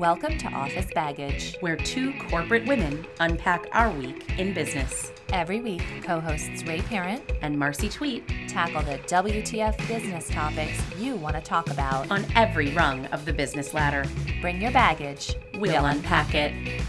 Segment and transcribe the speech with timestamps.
[0.00, 1.58] Welcome to Office Baggage.
[1.60, 5.12] where two corporate women unpack our week in business.
[5.30, 11.16] Every week, co hosts Ray Parent And Marcy Tweet tackle the WTF business topics you
[11.16, 12.10] want to talk about.
[12.10, 14.06] on every rung of the business ladder.
[14.40, 15.36] Bring your baggage.
[15.56, 16.82] We'll unpack it.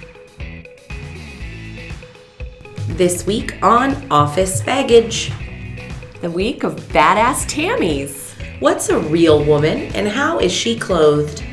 [2.92, 5.34] This week on Office Baggage.
[6.22, 8.32] The week of badass Tammys.
[8.62, 11.44] What's a real woman and how is she clothed?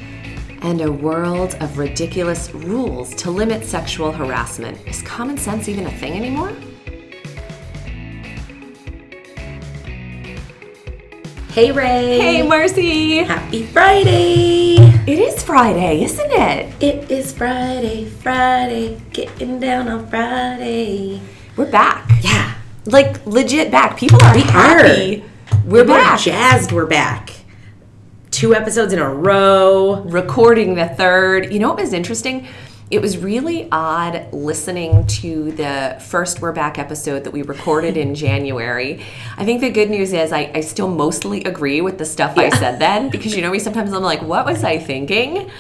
[0.61, 4.79] And a world of ridiculous rules to limit sexual harassment.
[4.87, 6.53] Is common sense even a thing anymore?
[11.53, 12.19] Hey Ray.
[12.19, 13.19] Hey, Marcy!
[13.19, 14.77] Happy Friday.
[15.07, 16.83] It is Friday, isn't it?
[16.83, 21.21] It is Friday, Friday, getting down on Friday.
[21.57, 22.09] We're back.
[22.21, 22.55] Yeah.
[22.85, 23.97] Like, legit back.
[23.99, 25.25] People are We happy.
[25.65, 26.21] We're People are back.
[26.21, 27.31] jazzed we're back.
[28.39, 29.97] Two episodes in a row.
[30.03, 31.53] recording the third.
[31.53, 32.47] You know what was interesting?
[32.89, 38.15] It was really odd listening to the first We're Back episode that we recorded in
[38.25, 39.03] January.
[39.37, 42.51] I think the good news is I, I still mostly agree with the stuff I
[42.51, 45.51] said then because you know me, sometimes I'm like, what was I thinking?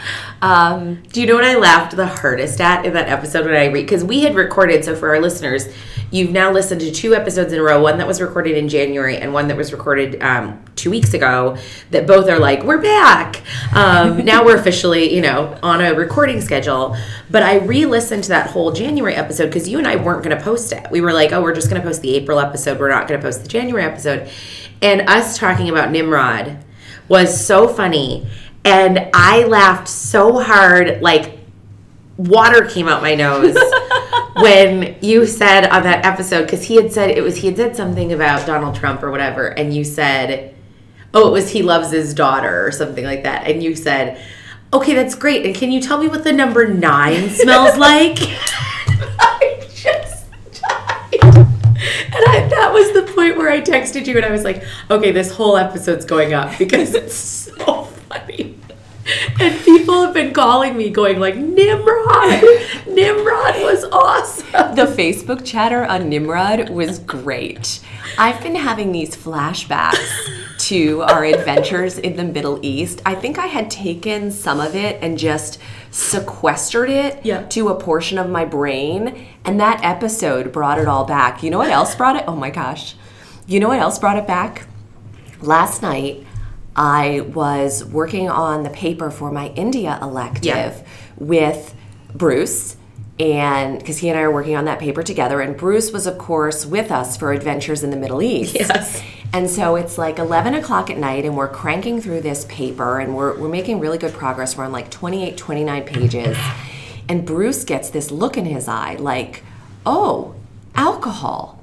[0.40, 3.66] Um, Do you know what I laughed the hardest at in that episode when I
[3.66, 3.82] read?
[3.82, 5.68] Because we had recorded, so for our listeners,
[6.10, 9.16] you've now listened to two episodes in a row one that was recorded in January
[9.16, 11.56] and one that was recorded um, two weeks ago,
[11.90, 13.42] that both are like, we're back.
[13.74, 16.96] Um, now we're officially, you know, on a recording schedule.
[17.30, 20.36] But I re listened to that whole January episode because you and I weren't going
[20.36, 20.88] to post it.
[20.90, 22.78] We were like, oh, we're just going to post the April episode.
[22.78, 24.30] We're not going to post the January episode.
[24.80, 26.58] And us talking about Nimrod
[27.08, 28.28] was so funny.
[28.68, 31.38] And I laughed so hard, like
[32.18, 33.56] water came out my nose
[34.34, 37.76] when you said on that episode because he had said it was he had said
[37.76, 40.54] something about Donald Trump or whatever, and you said,
[41.14, 44.20] "Oh, it was he loves his daughter" or something like that, and you said,
[44.74, 48.18] "Okay, that's great." And can you tell me what the number nine smells like?
[49.18, 50.26] I just
[50.60, 51.20] died.
[51.22, 55.12] And I, that was the point where I texted you and I was like, okay,
[55.12, 58.57] this whole episode's going up because it's so funny.
[59.40, 62.42] And people have been calling me going like, Nimrod,
[62.86, 64.74] Nimrod was awesome.
[64.74, 67.80] the Facebook chatter on Nimrod was great.
[68.18, 73.00] I've been having these flashbacks to our adventures in the Middle East.
[73.06, 75.58] I think I had taken some of it and just
[75.90, 77.42] sequestered it Yeah.
[77.48, 81.42] to a portion of my brain, and that episode brought it all back.
[81.42, 82.24] You know what else brought it?
[82.26, 82.94] Oh my gosh.
[83.46, 84.66] You know what else brought it back?
[85.40, 86.26] Last night,
[86.78, 90.72] I was working on the paper for my India elective Yeah.
[91.16, 91.74] with
[92.14, 92.76] Bruce,
[93.18, 96.18] and because he and I are working on that paper together, and Bruce was, of
[96.18, 98.54] course, with us for Adventures in the Middle East.
[98.54, 99.02] Yes.
[99.32, 103.14] And so it's like 11 o'clock at night, and we're cranking through this paper, and
[103.16, 104.56] we're, we're making really good progress.
[104.56, 106.38] We're on like 28, 29 pages.
[107.08, 109.42] And Bruce gets this look in his eye like,
[109.84, 110.34] oh,
[110.74, 111.57] alcohol.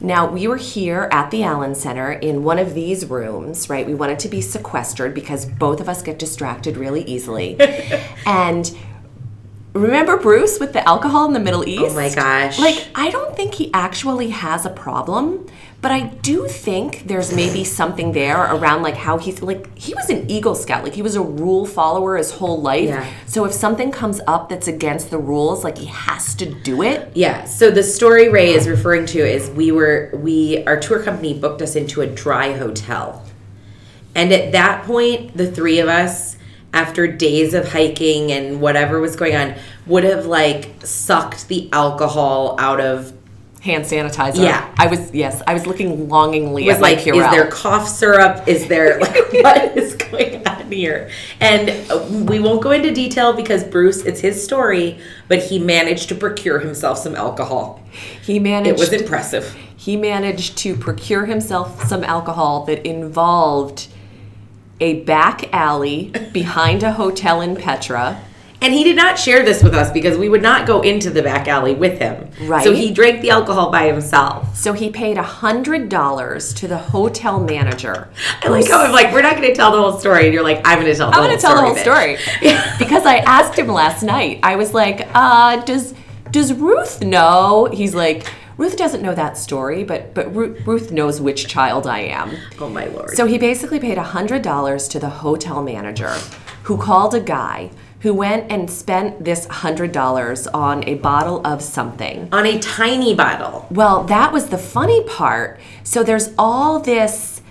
[0.00, 3.86] Now, we were here at the Allen Center in one of these rooms, right?
[3.86, 7.58] We wanted to be sequestered because both of us get distracted really easily.
[8.26, 8.76] and
[9.72, 11.92] remember Bruce with the alcohol in the Middle East?
[11.92, 12.58] Oh my gosh.
[12.58, 15.46] Like, I don't think he actually has a problem,
[15.82, 20.08] but I do think there's maybe something there around like how he's like he was
[20.08, 22.88] an Eagle Scout, like he was a rule follower his whole life.
[22.88, 23.12] Yeah.
[23.26, 27.14] So if something comes up that's against the rules, like he has to do it.
[27.14, 27.44] Yeah.
[27.44, 31.62] So the story Ray is referring to is we were we our tour company booked
[31.62, 33.22] us into a dry hotel.
[34.14, 36.38] And at that point, the three of us,
[36.72, 39.54] after days of hiking and whatever was going on,
[39.86, 43.12] would have like sucked the alcohol out of
[43.66, 44.42] Hand sanitizer.
[44.44, 44.72] Yeah.
[44.78, 48.46] I was yes, I was looking longingly was at my like, is there cough syrup?
[48.46, 51.10] Is there like what is going on here?
[51.40, 56.08] And uh, we won't go into detail because Bruce, it's his story, but he managed
[56.10, 57.82] to procure himself some alcohol.
[58.22, 59.56] he managed It was impressive.
[59.76, 63.88] he managed to procure himself some alcohol that involved
[64.80, 68.20] a back alley behind a hotel in Petra.
[68.62, 71.22] And he did not share this with us because we would not go into the
[71.22, 72.28] back alley with him.
[72.42, 72.64] Right.
[72.64, 74.56] So he drank the alcohol by himself.
[74.56, 78.08] So he paid a hundred dollars to the hotel manager.
[78.42, 80.24] I like how I'm like, we're not going to tell the whole story.
[80.24, 81.74] And you're like, I'm going to tell the I'm whole going to tell the whole
[81.74, 82.18] bitch.
[82.18, 84.40] story because I asked him last night.
[84.42, 85.94] I was like, uh, "Does
[86.30, 88.26] does Ruth know?" He's like,
[88.56, 92.68] "Ruth doesn't know that story, but but Ru- Ruth knows which child I am." Oh,
[92.70, 93.10] my Lord.
[93.10, 96.14] So he basically paid $100 to the hotel manager
[96.64, 97.70] who called a guy
[98.06, 102.28] who went and spent this $100 on a bottle of something.
[102.30, 103.66] on a tiny bottle.
[103.68, 105.58] Well, that was the funny part.
[105.82, 107.42] So there's all this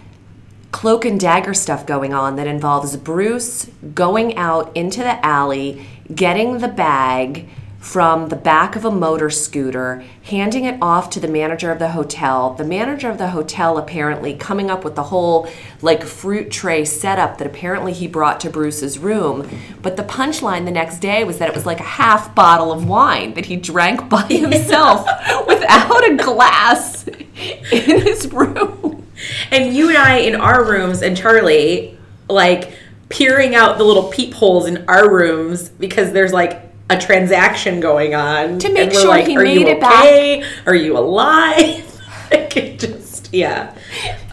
[0.72, 5.86] cloak and dagger stuff going on that involves Bruce going out into the alley,
[6.16, 7.50] getting the bag
[7.86, 11.90] from the back of a motor scooter, handing it off to the manager of the
[11.90, 12.56] hotel.
[12.56, 15.48] The manager of the hotel apparently coming up with the whole
[15.84, 19.48] like fruit tray setup that apparently he brought to Bruce's room.
[19.84, 22.90] But the punchline the next day was that it was like a half bottle of
[22.90, 25.06] wine that he drank by himself
[25.48, 29.08] without a glass in his room.
[29.52, 32.74] And you and I in our rooms, and Charlie, like
[33.10, 38.60] peering out the little peepholes in our rooms because there's like a transaction going on
[38.60, 41.92] To make sure like, he Are made you it back." Are you alive?
[42.32, 43.76] like it just yeah.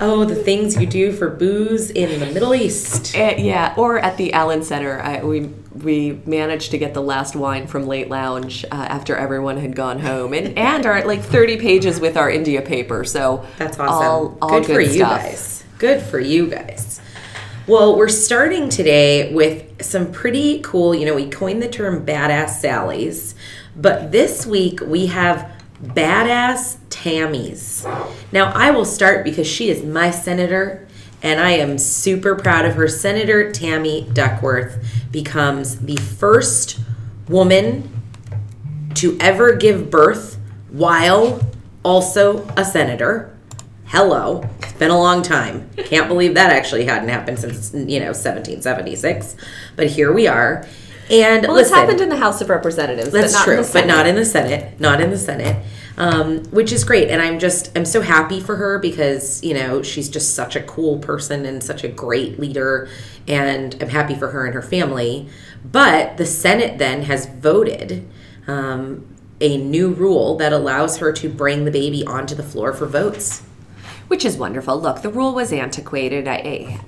[0.00, 3.16] Oh, the things you do for booze in the Middle East.
[3.16, 7.34] Uh, yeah, or at the Allen Center, I, we we managed to get the last
[7.34, 11.22] wine from Late Lounge uh, after everyone had gone home, and and are at like
[11.22, 13.04] thirty pages with our India paper.
[13.04, 13.94] So That's awesome.
[13.94, 15.64] All, all good, good, for you guys.
[15.78, 17.00] Good for you guys.
[17.68, 22.60] Well, we're starting today with some pretty cool, you know, we coined the term badass
[22.60, 23.34] Sallies,
[23.76, 25.48] but this week we have
[25.80, 27.84] badass Tammys.
[28.32, 30.88] Now, I will start because she is my senator
[31.22, 32.88] and I am super proud of her.
[32.88, 36.80] Senator Tammy Duckworth becomes the first
[37.28, 38.02] woman
[38.94, 40.36] to ever give birth
[40.68, 41.40] while
[41.84, 43.38] also a senator.
[43.84, 44.50] Hello.
[44.72, 45.68] It's been a long time.
[45.76, 49.36] Can't believe that actually hadn't happened since, you know, 1776.
[49.76, 50.66] But here we are.
[51.10, 53.10] And Well, listen, it's happened in the House of Representatives.
[53.10, 54.80] that's but not true, in the but not in the Senate.
[54.80, 55.62] Not in the Senate,
[55.98, 57.10] um, which is great.
[57.10, 60.62] And I'm just I'm so happy for her because you know she's just such a
[60.62, 62.88] cool person and such a great leader,
[63.28, 65.28] and I'm happy for her and her family.
[65.62, 68.08] But the Senate then has voted
[68.46, 69.04] um,
[69.38, 73.42] a new rule that allows her to bring the baby onto the floor for votes.
[74.12, 74.78] Which is wonderful.
[74.78, 76.28] Look, the rule was antiquated.
[76.28, 76.78] I,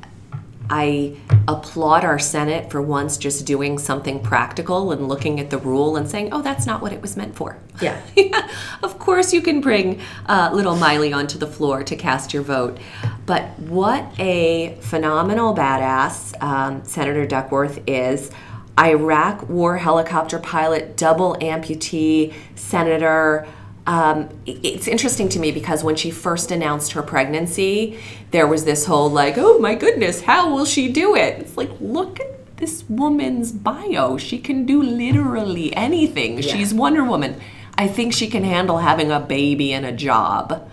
[0.68, 1.16] I
[1.48, 6.06] applaud our Senate for once just doing something practical and looking at the rule and
[6.06, 7.98] saying, "Oh, that's not what it was meant for." Yeah.
[8.14, 8.46] yeah,
[8.82, 12.76] of course you can bring uh, little Miley onto the floor to cast your vote.
[13.24, 18.30] But what a phenomenal badass um, Senator Duckworth is.
[18.78, 23.46] Iraq war helicopter pilot, double amputee, senator.
[23.86, 27.98] Um, it's interesting to me because when she first announced her pregnancy,
[28.30, 31.38] there was this whole like, oh my goodness, how will she do it?
[31.40, 34.16] It's like, look at this woman's bio.
[34.16, 36.40] She can do literally anything.
[36.40, 37.38] She's Wonder Woman.
[37.76, 40.66] I think she can handle having a baby and a job.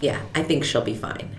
[0.00, 1.36] Yeah, I think she'll be fine.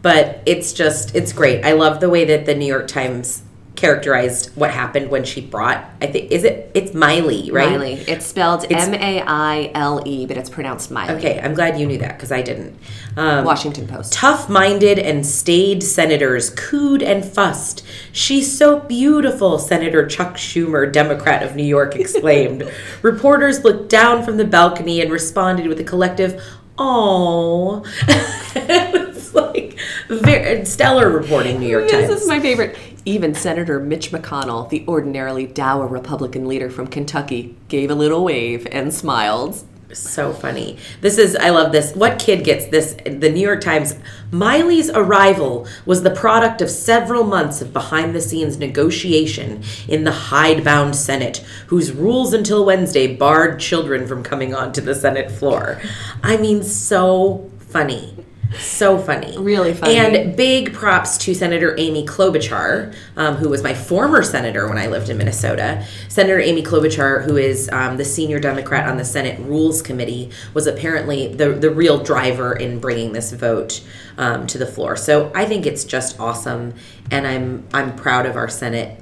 [0.00, 1.64] But it's just, it's great.
[1.64, 3.42] I love the way that the New York Times
[3.74, 7.70] characterized what happened when she brought, I think, is it, it's Miley, right?
[7.70, 7.94] Miley.
[7.94, 11.14] It's spelled M A I L E, but it's pronounced Miley.
[11.14, 12.78] Okay, I'm glad you knew that because I didn't.
[13.16, 14.12] Um, Washington Post.
[14.12, 17.84] Tough minded and staid senators cooed and fussed.
[18.12, 22.70] She's so beautiful, Senator Chuck Schumer, Democrat of New York, exclaimed.
[23.02, 26.42] Reporters looked down from the balcony and responded with a collective,
[26.78, 27.84] Oh.
[29.52, 32.08] like very stellar reporting, New York Times.
[32.08, 32.76] This is my favorite.
[33.04, 38.66] Even Senator Mitch McConnell, the ordinarily dour Republican leader from Kentucky, gave a little wave
[38.70, 39.64] and smiled.
[39.92, 40.78] so funny.
[41.00, 41.94] This is I love this.
[41.94, 42.94] What kid gets this?
[43.04, 43.96] The New York Times.
[44.30, 50.12] Miley's arrival was the product of several months of behind the scenes negotiation in the
[50.12, 55.80] hidebound Senate, whose rules until Wednesday barred children from coming onto the Senate floor.
[56.22, 58.16] I mean, so funny.
[58.58, 59.36] So funny.
[59.38, 59.96] Really funny.
[59.96, 64.86] And big props to Senator Amy Klobuchar, um, who was my former senator when I
[64.86, 65.86] lived in Minnesota.
[66.08, 70.66] Senator Amy Klobuchar, who is um, the senior Democrat on the Senate Rules Committee, was
[70.66, 73.82] apparently the, the real driver in bringing this vote
[74.18, 74.96] um, to the floor.
[74.96, 76.74] So I think it's just awesome,
[77.10, 79.00] and I'm I'm proud of our Senate.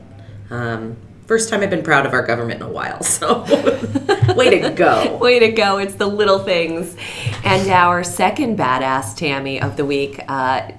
[1.30, 3.04] First time I've been proud of our government in a while.
[3.04, 3.42] So
[4.34, 5.16] way to go.
[5.20, 5.78] Way to go.
[5.78, 6.96] It's the little things.
[7.44, 10.72] And our second badass Tammy of the week, uh,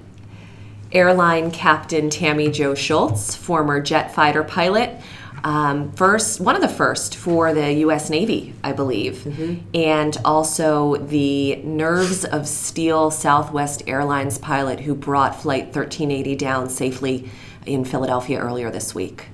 [0.92, 5.00] airline captain Tammy Jo Shults, former jet fighter pilot.
[5.42, 8.10] Um, first, one of the first for the U.S.
[8.10, 9.26] Navy, I believe,
[9.72, 17.30] and also the Nerves of Steel Southwest Airlines pilot who brought Flight 1380 down safely
[17.64, 19.28] in Philadelphia earlier this week.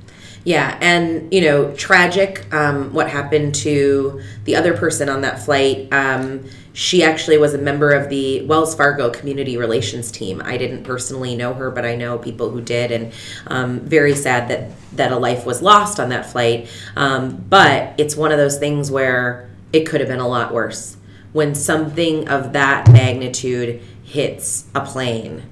[0.44, 2.52] Yeah, and you know, tragic.
[2.54, 5.92] Um, what happened to the other person on that flight?
[5.92, 10.40] Um, she actually was a member of the Wells Fargo Community Relations team.
[10.44, 13.12] I didn't personally know her, but I know people who did, and
[13.48, 16.68] um, very sad that that a life was lost on that flight.
[16.96, 20.96] Um, but it's one of those things where it could have been a lot worse
[21.32, 25.42] when something of that magnitude hits a plane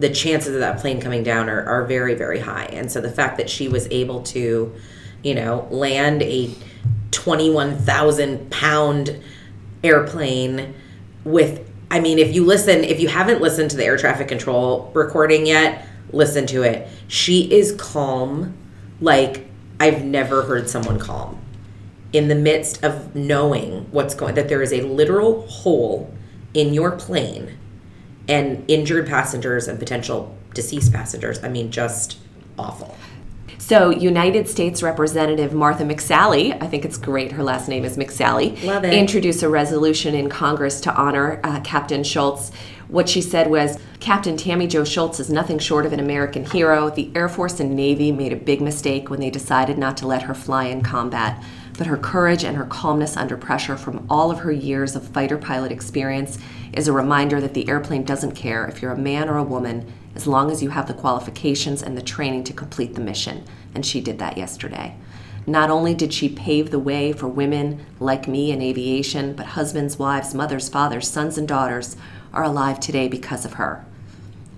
[0.00, 2.64] the chances of that plane coming down are, are very very high.
[2.64, 4.74] And so the fact that she was able to
[5.22, 6.52] you know land a
[7.10, 9.22] 21000 pound
[9.82, 10.74] airplane
[11.24, 14.90] with i mean if you listen if you haven't listened to the air traffic control
[14.94, 16.88] recording yet listen to it.
[17.06, 18.54] She is calm
[19.00, 19.46] like
[19.78, 21.38] i've never heard someone calm
[22.12, 26.12] in the midst of knowing what's going that there is a literal hole
[26.54, 27.56] in your plane
[28.30, 30.18] and injured passengers and potential
[30.54, 32.16] deceased passengers i mean just
[32.58, 32.96] awful
[33.70, 38.48] So, United States Representative Martha McSally, I think it's great her last name is McSally,
[38.64, 38.92] Love it.
[38.94, 42.50] introduced a resolution in Congress to honor uh, Captain Shults.
[42.88, 46.90] What she said was Captain Tammy Jo Shults is nothing short of an American hero.
[46.90, 50.22] The Air Force and Navy made a big mistake when they decided not to let
[50.22, 51.40] her fly in combat.
[51.80, 55.38] But her courage and her calmness under pressure from all of her years of fighter
[55.38, 56.38] pilot experience
[56.74, 59.90] is a reminder that the airplane doesn't care if you're a man or a woman
[60.14, 63.44] as long as you have the qualifications and the training to complete the mission.
[63.74, 64.94] And she did that yesterday.
[65.46, 69.98] Not only did she pave the way for women like me in aviation, but husbands,
[69.98, 71.96] wives, mothers, fathers, sons, and daughters
[72.34, 73.86] are alive today because of her.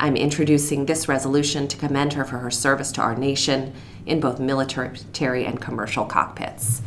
[0.01, 3.75] I'm introducing this resolution to commend her for her service to our nation
[4.07, 6.83] in both military and commercial cockpits.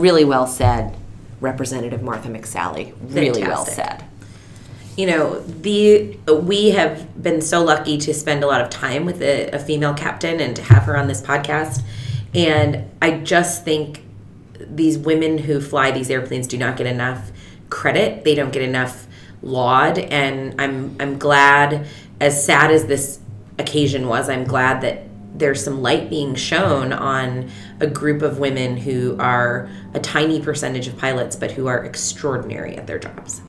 [0.00, 0.96] Really well said,
[1.40, 2.92] Representative Martha McSally.
[3.00, 4.04] Really well said.
[4.96, 9.22] you know the we have been so lucky to spend a lot of time with
[9.22, 11.82] a, a female captain and to have her on this podcast
[12.34, 14.02] and i just think
[14.58, 17.30] these women who fly these airplanes do not get enough
[17.70, 19.06] credit they don't get enough
[19.40, 21.86] laud and i'm i'm glad
[22.20, 23.20] as sad as this
[23.58, 25.04] occasion was i'm glad that
[25.38, 27.48] there's some light being shown on
[27.80, 32.76] a group of women who are a tiny percentage of pilots but who are extraordinary
[32.76, 33.42] at their jobs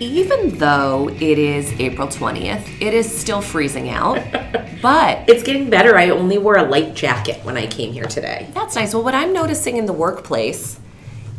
[0.00, 4.14] Even though it is April 20th, it is still freezing out.
[4.80, 5.98] but It's getting better.
[5.98, 8.48] I only wore a light jacket when I came here today.
[8.54, 8.94] That's nice.
[8.94, 10.78] Well, what I'm noticing in the workplace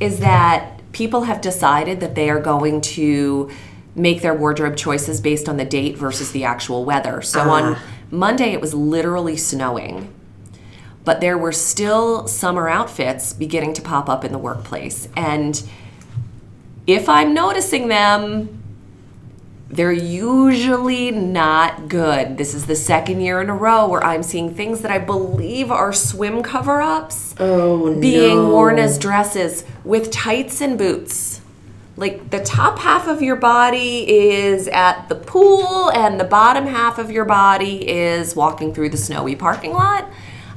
[0.02, 3.50] is that people have decided that they are going to
[3.96, 7.22] make their wardrobe choices based on the date versus the actual weather.
[7.22, 7.86] So on uh-huh.
[8.12, 10.14] Monday, it was literally snowing,
[11.04, 15.08] but there were still summer outfits beginning to pop up in the workplace.
[15.16, 15.62] And
[16.88, 18.59] if I'm noticing them,
[19.70, 22.38] they're usually not good.
[22.38, 25.70] This is the second year in a row where I'm seeing things that I believe
[25.72, 28.50] are swim cover ups Oh being no.
[28.50, 31.42] worn as dresses with tights and boots.
[31.96, 36.98] Like the top half of your body is at the pool, and the bottom half
[36.98, 40.10] of your body is walking through the snowy parking lot.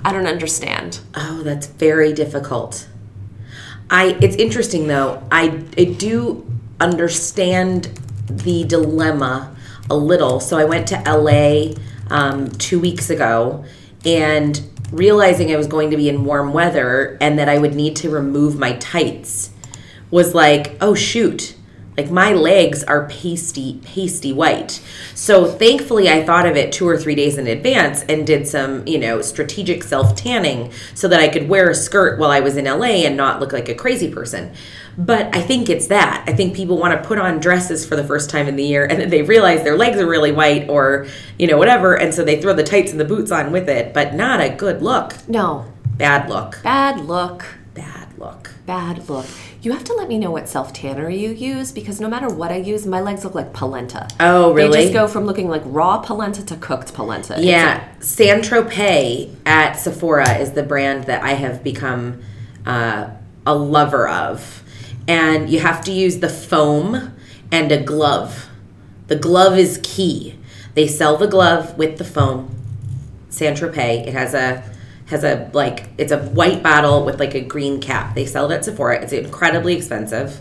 [0.05, 1.01] I don't understand.
[1.15, 2.87] Oh, that's very difficult.
[3.91, 5.23] I it's interesting though.
[5.33, 6.47] I I do
[6.81, 7.91] understand
[8.39, 9.57] the dilemma
[9.91, 10.41] a little.
[10.41, 11.75] So I went to LA
[12.11, 13.65] um, two weeks ago
[14.05, 14.61] and
[14.91, 18.11] realizing I was going to be in warm weather and that I would need to
[18.11, 19.51] remove my tights
[20.11, 21.57] was like, oh shoot.
[21.97, 24.81] Like my legs are pasty, pasty white.
[25.15, 28.87] So thankfully, I thought of it two or three days in advance and did some,
[28.87, 32.57] you know, strategic self tanning so that I could wear a skirt while I was
[32.57, 34.55] in LA and not look like a crazy person.
[34.97, 36.25] But I think it's that.
[36.27, 38.85] I think people want to put on dresses for the first time in the year
[38.87, 41.07] and then they realize their legs are really white or,
[41.39, 41.99] you know, whatever.
[41.99, 44.49] And so they throw the tights and the boots on with it, but not a
[44.49, 45.15] good look.
[45.29, 46.59] No, Bad look.
[46.63, 47.45] bad look.
[47.75, 48.51] Bad look.
[48.67, 49.27] Bad look.
[49.63, 52.51] You have to let me know what self tanner you use because no matter what
[52.51, 54.09] I use, my legs look like polenta.
[54.19, 54.73] Oh, really?
[54.73, 57.37] They just go from looking like raw polenta to cooked polenta.
[57.39, 62.23] Yeah, San Tropez at Sephora is the brand that I have become
[62.67, 63.11] uh,
[63.47, 64.65] a lover of,
[65.07, 67.15] and you have to use the foam
[67.53, 68.49] and a glove.
[69.07, 70.41] The glove is key.
[70.75, 72.57] They sell the glove with the foam.
[73.29, 74.09] San Tropez.
[74.09, 74.72] It has a
[75.13, 78.15] has a like it's a white bottle with like a green cap.
[78.15, 79.03] They sell it at Sephora.
[79.03, 80.41] It's incredibly expensive,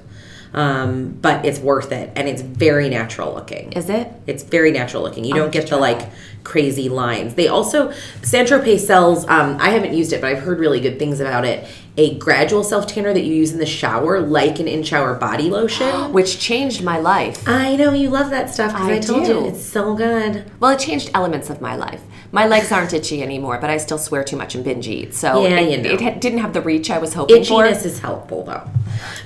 [0.53, 3.73] um, but it's worth it, and it's very natural looking.
[3.73, 4.11] Is it?
[4.25, 5.25] It's very natural looking.
[5.25, 6.09] You don't get the like
[6.45, 7.35] crazy lines.
[7.35, 7.91] They also
[8.23, 9.27] San Tropez sells.
[9.27, 11.67] Um, I haven't used it, but I've heard really good things about it.
[11.97, 15.49] A gradual self tanner that you use in the shower, like an in shower body
[15.49, 16.13] lotion.
[16.13, 17.43] Which changed my life.
[17.45, 19.31] I know you love that stuff because I I, told do.
[19.33, 20.49] you it's so good.
[20.61, 22.01] Well, it changed elements of my life.
[22.33, 25.13] My legs aren't itchy anymore, but I still swear too much and binge eat.
[25.13, 25.89] So Yeah, it, you know.
[25.89, 27.63] it had, didn't have the reach I was hoping for.
[27.63, 28.69] Itchiness is helpful though,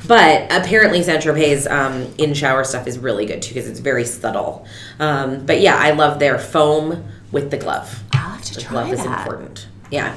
[0.07, 4.05] but apparently San Tropez um, in shower stuff is really good too because it's very
[4.05, 4.65] subtle.
[4.99, 8.03] Um, but yeah, I love their foam with the glove.
[8.13, 9.67] I'll have to the try glove is important.
[9.91, 10.15] Yeah.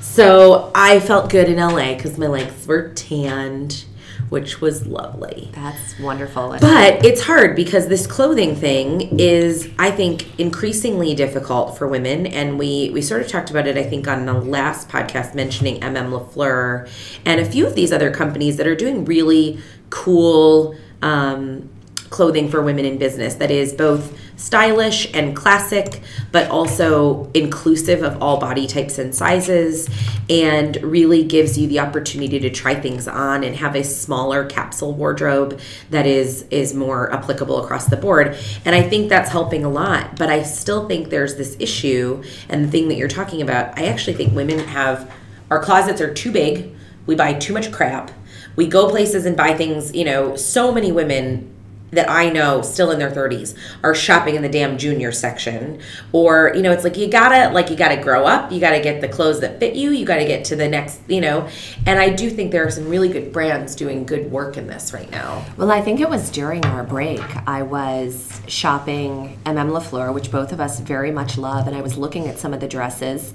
[0.00, 3.84] So I felt good in LA because my legs were tanned,
[4.30, 5.50] which was lovely.
[5.52, 6.56] That's wonderful.
[6.60, 12.26] But it's hard because this clothing thing is, I think, increasingly difficult for women.
[12.26, 15.80] And we, we sort of talked about it, I think, on the last podcast, mentioning
[15.80, 16.88] MM LaFleur
[17.24, 19.58] and a few of these other companies that are doing really
[19.90, 21.68] cool um,
[22.10, 26.00] clothing for women in business that is both stylish and classic,
[26.30, 29.88] but also inclusive of all body types and sizes,
[30.30, 34.92] and really gives you the opportunity to try things on and have a smaller capsule
[34.92, 35.58] wardrobe
[35.90, 38.36] that is is more applicable across the board.
[38.64, 40.16] And I think that's helping a lot.
[40.16, 43.86] But I still think there's this issue, and the thing that you're talking about, I
[43.86, 45.10] actually think women have
[45.50, 46.74] our closets are too big.
[47.06, 48.10] We buy too much crap.
[48.54, 51.54] We go places and buy things, you know, so many women
[51.90, 55.80] that I know still in their 30s are shopping in the damn junior section.
[56.12, 58.52] Or you know it's like you gotta like you gotta grow up.
[58.52, 59.90] You gotta get the clothes that fit you.
[59.90, 61.48] You gotta get to the next you know.
[61.86, 64.92] And I do think there are some really good brands doing good work in this
[64.92, 65.44] right now.
[65.56, 70.52] Well I think it was during our break I was shopping MM LaFleur which both
[70.52, 73.32] of us very much love and I was looking at some of the dresses.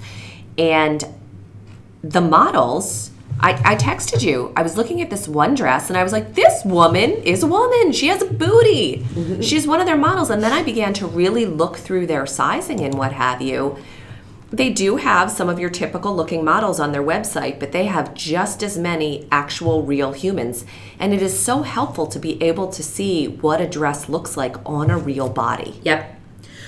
[0.56, 1.04] And
[2.02, 3.10] the models
[3.40, 4.52] I, I texted you.
[4.56, 7.46] I was looking at this one dress and I was like, this woman is a
[7.46, 7.92] woman.
[7.92, 8.98] She has a booty.
[8.98, 9.40] Mm-hmm.
[9.40, 10.30] She's one of their models.
[10.30, 13.76] And then I began to really look through their sizing and what have you.
[14.50, 18.14] They do have some of your typical looking models on their website, but they have
[18.14, 20.64] just as many actual real humans.
[20.98, 24.56] And it is so helpful to be able to see what a dress looks like
[24.64, 25.80] on a real body.
[25.82, 26.20] Yep.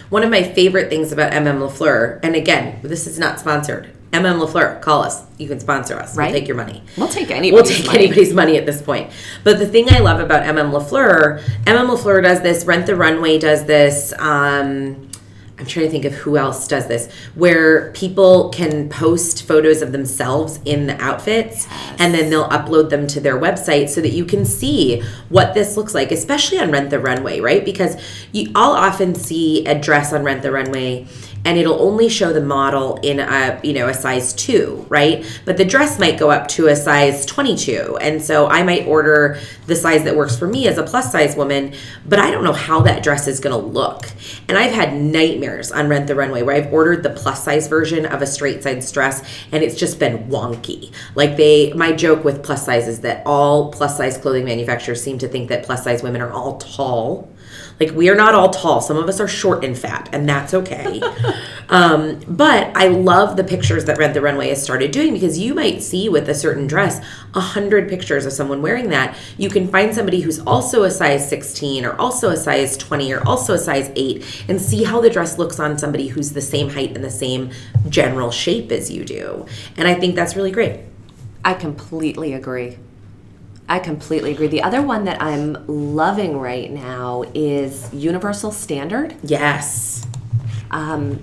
[0.09, 4.45] One of my favorite things about MM LaFleur, and again, this is not sponsored, MM
[4.45, 5.23] LaFleur, call us.
[5.39, 6.17] You can sponsor us.
[6.17, 6.31] Right?
[6.31, 6.83] We'll take your money.
[6.97, 7.99] We'll take anybody's We'll take money.
[7.99, 9.11] anybody's money at this point.
[9.45, 13.39] But the thing I love about MM LaFleur, MM LaFleur does this, Rent the Runway
[13.39, 15.11] does this, um,
[15.59, 19.91] I'm trying to think of who else does this, where people can post photos of
[19.91, 21.97] themselves in the outfits yes.
[21.99, 25.77] and then they'll upload them to their website so that you can see what this
[25.79, 27.65] looks like, especially on Rent the Runway, right?
[27.65, 27.97] Because
[28.33, 31.07] you, I'll often see a dress on Rent the Runway
[31.47, 35.25] and it'll only show the model in a you know a size 2 right?
[35.45, 39.39] But the dress might go up to a size 22 and so i might order
[39.67, 42.53] the size that works for me as a plus size woman but i don't know
[42.53, 44.09] how that dress is going to look.
[44.49, 48.07] And i've had nightmares on rent the runway where i've ordered the plus size version
[48.07, 50.93] of a straight size dress and it's just been wonky.
[51.15, 55.19] Like they my joke with plus size is that all plus size clothing manufacturers seem
[55.19, 57.29] to think that plus size women are all tall
[57.79, 58.81] like we are not all tall.
[58.81, 61.01] Some of us are short and fat, and that's okay.
[61.69, 65.55] um, but I love the pictures that Rent the Runway has started doing because you
[65.55, 67.01] might see with a certain dress
[67.35, 69.17] a hundred pictures of someone wearing that.
[69.37, 73.27] You can find somebody who's also a size 16 or also a size 20 or
[73.27, 76.71] also a size 8 and see how the dress looks on somebody who's the same
[76.71, 77.51] height and the same
[77.89, 79.47] general shape as you do.
[79.77, 80.81] And I think that's really great.
[81.45, 82.79] I completely agree.
[83.69, 84.47] I completely agree.
[84.47, 89.17] The other one that I'm loving right now is Universal Standard.
[89.25, 90.07] Yes.
[90.71, 91.23] Um,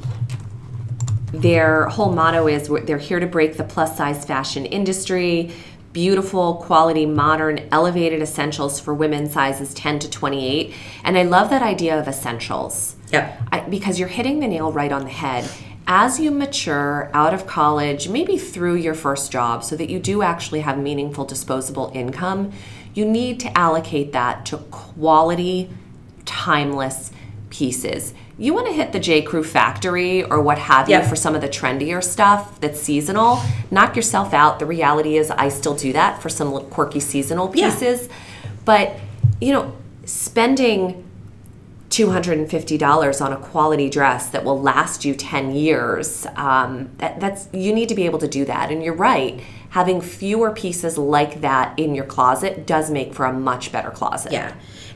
[1.32, 5.52] their whole motto is they're here to break the plus size fashion industry.
[5.94, 10.74] Beautiful, quality, modern, elevated essentials for women sizes 10 to 28.
[11.04, 12.96] And I love that idea of essentials.
[13.12, 13.42] Yep.
[13.52, 15.50] I, because you're hitting the nail right on the head
[15.88, 20.22] as you mature out of college, maybe through your first job, so that you do
[20.22, 22.52] actually have meaningful disposable income,
[22.94, 25.70] you need to allocate that to quality,
[26.26, 27.12] timeless
[27.50, 28.14] pieces.
[28.38, 29.22] You want to hit the J.
[29.22, 31.08] Crew factory or what have you yep.
[31.08, 33.40] for some of the trendier stuff that's seasonal.
[33.70, 34.60] Knock yourself out.
[34.60, 38.08] The reality is, I still do that for some quirky seasonal pieces.
[38.08, 38.14] Yeah.
[38.66, 39.00] But,
[39.40, 41.04] you know, spending
[41.94, 47.72] $250 on a quality dress that will last you 10 years um, that, that's you
[47.74, 48.72] need to be able to do that.
[48.72, 53.34] And you're right having fewer pieces like that in your closet does make for a
[53.34, 54.32] much better closet.
[54.32, 54.54] Yeah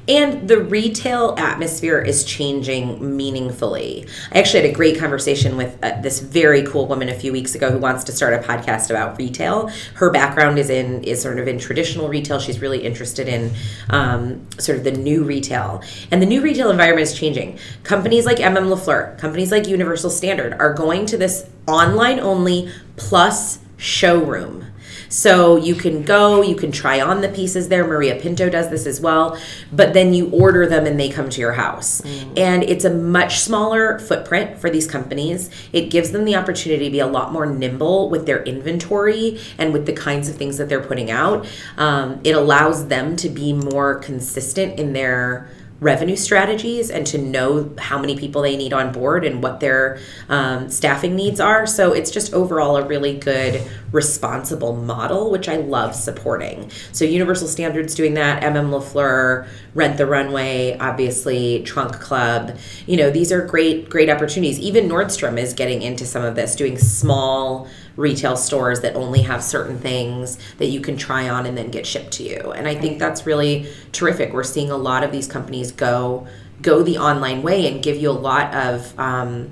[0.07, 4.07] and the retail atmosphere is changing meaningfully.
[4.31, 7.55] I actually had a great conversation with uh, this very cool woman a few weeks
[7.55, 9.69] ago who wants to start a podcast about retail.
[9.95, 12.39] Her background is in is sort of in traditional retail.
[12.39, 13.51] She's really interested in
[13.89, 17.59] um, sort of the new retail, and the new retail environment is changing.
[17.83, 23.59] Companies like MM LaFleur, companies like Universal Standard are going to this online only plus
[23.77, 24.65] showroom
[25.09, 27.85] so you can go, you can try on the pieces there.
[27.85, 29.37] Maria Pinto does this as well,
[29.71, 32.01] but then you order them and they come to your house.
[32.01, 32.37] Mm.
[32.37, 35.49] And it's a much smaller footprint for these companies.
[35.73, 39.73] It gives them the opportunity to be a lot more nimble with their inventory and
[39.73, 41.47] with the kinds of things that they're putting out.
[41.77, 47.71] Um, it allows them to be more consistent in their revenue strategies and to know
[47.77, 51.67] how many people they need on board and what their um, staffing needs are.
[51.67, 53.61] So it's just overall a really good,
[53.91, 56.71] responsible model, which I love supporting.
[56.91, 62.57] So Universal Standards doing that, MM LaFleur, Rent the Runway, obviously Trunk Club.
[62.87, 64.59] You know, these are great, great opportunities.
[64.59, 69.43] Even Nordstrom is getting into some of this, doing small retail stores that only have
[69.43, 72.53] certain things that you can try on and then get shipped to you.
[72.55, 74.31] And I think that's really terrific.
[74.31, 76.27] We're seeing a lot of these companies go
[76.61, 79.49] go the online way and give you a lot of um,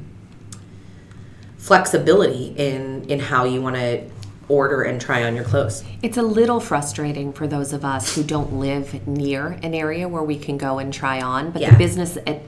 [1.57, 4.03] flexibility in in how you want to
[4.47, 5.83] order and try on your clothes.
[6.03, 10.21] It's a little frustrating for those of us who don't live near an area where
[10.21, 11.71] we can go and try on, but Yeah.
[11.71, 12.43] the business it,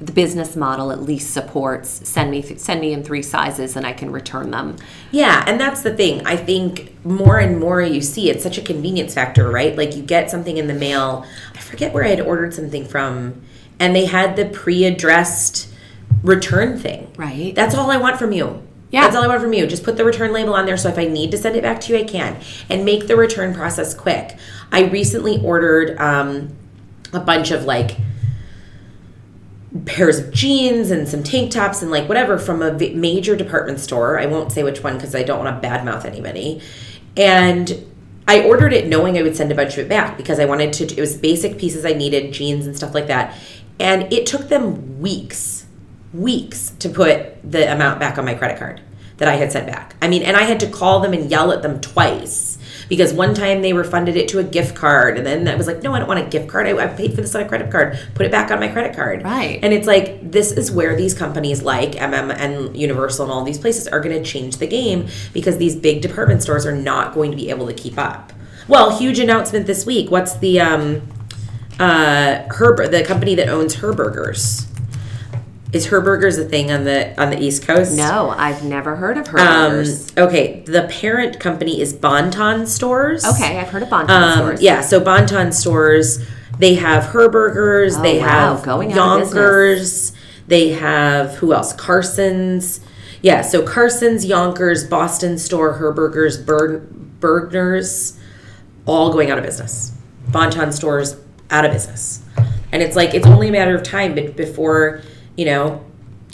[0.00, 3.92] the business model at least supports send me send me in three sizes and I
[3.94, 4.76] can return them.
[5.10, 6.26] Yeah, and that's the thing.
[6.26, 9.74] I think more and more you see it's such a convenience factor, right?
[9.76, 11.24] Like you get something in the mail.
[11.54, 13.40] I forget where I had ordered something from,
[13.80, 15.72] and they had the pre-addressed
[16.22, 17.12] return thing.
[17.16, 17.54] Right.
[17.54, 18.62] That's all I want from you.
[18.90, 19.02] Yeah.
[19.02, 19.66] That's all I want from you.
[19.66, 21.80] Just put the return label on there so if I need to send it back
[21.82, 22.38] to you, I can.
[22.68, 24.36] And make the return process quick.
[24.70, 26.54] I recently ordered um,
[27.12, 27.96] a bunch of like
[29.84, 34.18] pairs of jeans and some tank tops and like whatever from a major department store.
[34.18, 36.62] I won't say which one because I don't want to badmouth anybody.
[37.16, 37.86] And
[38.28, 40.72] I ordered it knowing I would send a bunch of it back because I wanted
[40.74, 40.84] to.
[40.84, 43.36] It was basic pieces I needed, jeans and stuff like that.
[43.78, 45.66] And it took them weeks,
[46.12, 48.80] weeks to put the amount back on my credit card
[49.18, 49.96] that I had sent back.
[50.02, 52.55] I mean, and I had to call them and yell at them twice
[52.88, 55.82] because one time they refunded it to a gift card, and then that was like,
[55.82, 56.66] no, I don't want a gift card.
[56.66, 57.98] I, I paid for this on a credit card.
[58.14, 59.24] Put it back on my credit card.
[59.24, 59.58] Right.
[59.62, 63.58] And it's like this is where these companies like MM and Universal and all these
[63.58, 67.30] places are going to change the game because these big department stores are not going
[67.30, 68.32] to be able to keep up.
[68.68, 70.10] Well, huge announcement this week.
[70.10, 71.02] What's the um
[71.78, 74.66] uh Herb the company that owns Herbergers?
[75.72, 77.96] Is Herbergers a thing on the on the East Coast?
[77.96, 79.38] No, I've never heard of her.
[79.38, 79.84] Um,
[80.16, 83.24] okay, the parent company is Bonton Stores.
[83.26, 84.62] okay, I've heard of Bonton Um, stores.
[84.62, 86.24] yeah, so Bonton stores,
[86.58, 90.12] they have Herbergers, Oh, they wow, have going Younkers,
[90.46, 91.72] they have who else?
[91.72, 92.80] Carson's.
[93.22, 96.82] Yeah, so Carson's, Younkers, Boston Store, Herbergers, Berg,
[97.18, 98.16] Bergner's,
[98.84, 99.92] all going out of business.
[100.28, 101.16] Bonton stores
[101.50, 102.22] out of business.
[102.72, 105.00] And it's like it's only a matter of time before,
[105.36, 105.84] you know,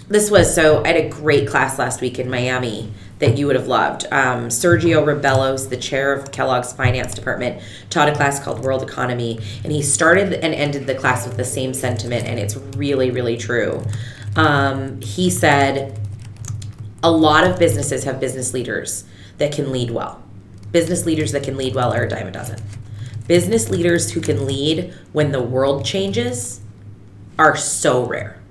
[0.08, 3.54] this was so I had a great class last week in Miami that you would
[3.54, 4.04] have loved.
[4.10, 9.38] Um, Sergio Rebellos, the chair of Kellogg's finance department, taught a class called World Economy,
[9.62, 13.36] and he started and ended the class with the same sentiment, and it's really, really
[13.36, 13.82] true.
[14.34, 16.00] Um, he said,
[17.04, 19.04] a lot of businesses have business leaders
[19.38, 20.20] that can lead well.
[20.72, 22.58] Business leaders that can lead well are a dime a dozen.
[23.28, 26.60] Business leaders who can lead when the world changes
[27.38, 28.41] are so rare.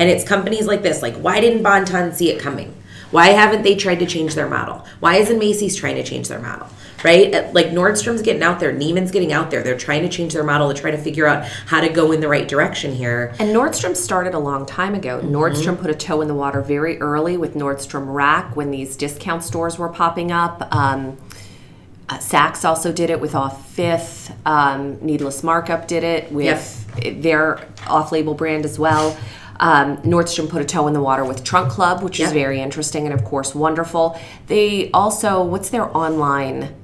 [0.00, 2.74] And it's companies like this, like why didn't Bonton see it coming?
[3.10, 4.86] Why haven't they tried to change their model?
[5.00, 6.68] Why isn't Macy's trying to change their model?
[7.04, 7.34] Right?
[7.34, 9.62] Uh, Like Nordstrom's getting out there, Neiman's getting out there.
[9.62, 12.20] They're trying to change their model to try to figure out how to go in
[12.20, 13.34] the right direction here.
[13.38, 15.18] And Nordstrom started a long time ago.
[15.18, 15.34] Mm-hmm.
[15.34, 19.44] Nordstrom put a toe in the water very early with Nordstrom Rack when these discount
[19.44, 20.66] stores were popping up.
[20.74, 21.18] Um,
[22.08, 24.34] uh, Saks also did it with Off Fifth.
[24.46, 26.86] Um, Needless Markup did it with
[27.22, 29.16] their off-label brand as well.
[29.60, 33.04] Um, Nordstrom put a toe in the water with Trunk Club, which is very interesting
[33.04, 34.18] and of course wonderful.
[34.46, 36.74] They also, what's their online?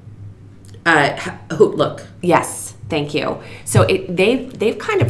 [0.85, 3.39] Uh, look, Yes, thank you.
[3.65, 5.07] So it, they've they've kind of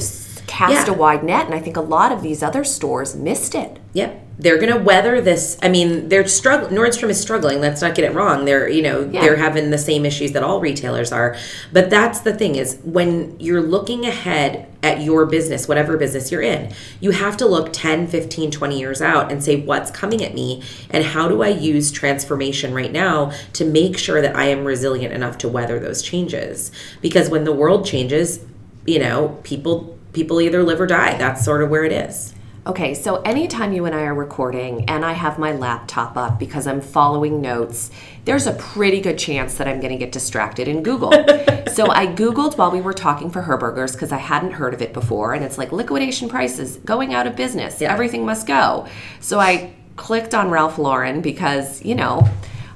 [0.47, 0.93] cast Yeah.
[0.93, 3.79] a wide net, and I think a lot of these other stores missed it.
[3.93, 4.23] Yep.
[4.39, 5.57] They're gonna weather this.
[5.63, 6.73] I mean, they're struggling.
[6.75, 7.59] Nordstrom is struggling.
[7.59, 8.45] Let's not get it wrong.
[8.45, 9.21] They're, you know, Yeah.
[9.21, 11.35] they're having the same issues that all retailers are.
[11.73, 16.43] But that's the thing is when you're looking ahead at your business, whatever business you're
[16.43, 16.69] in,
[16.99, 20.61] you have to look 10, 15, 20 years out and say, what's coming at me
[20.91, 25.15] and how do I use transformation right now to make sure that I am resilient
[25.15, 26.71] enough to weather those changes?
[27.01, 28.41] Because when the world changes,
[28.85, 31.15] you know, people people either live or die.
[31.17, 32.33] That's sort of where it is.
[32.67, 36.67] Okay, so anytime you and I are recording and I have my laptop up because
[36.67, 37.91] I'm following notes,
[38.25, 41.11] there's a pretty good chance that I'm going to get distracted in Google.
[41.73, 44.91] so I Googled while we were talking for Herbergers because I hadn't heard of it
[44.91, 48.85] before, and it's like liquidation prices, going out of business, everything must go.
[49.21, 52.27] So I clicked on Ralph Lauren because, you know,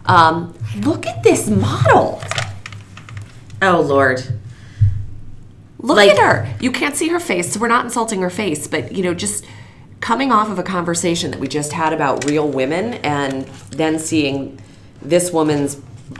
[0.05, 2.21] um, look at this model.
[3.61, 4.23] Oh Lord.
[5.79, 6.47] Look Like- at her.
[6.61, 9.45] You can't see her face, so we're not insulting her face, but you know, just
[10.01, 14.59] coming off of a conversation that we just had about real women and then seeing
[15.01, 15.75] this woman's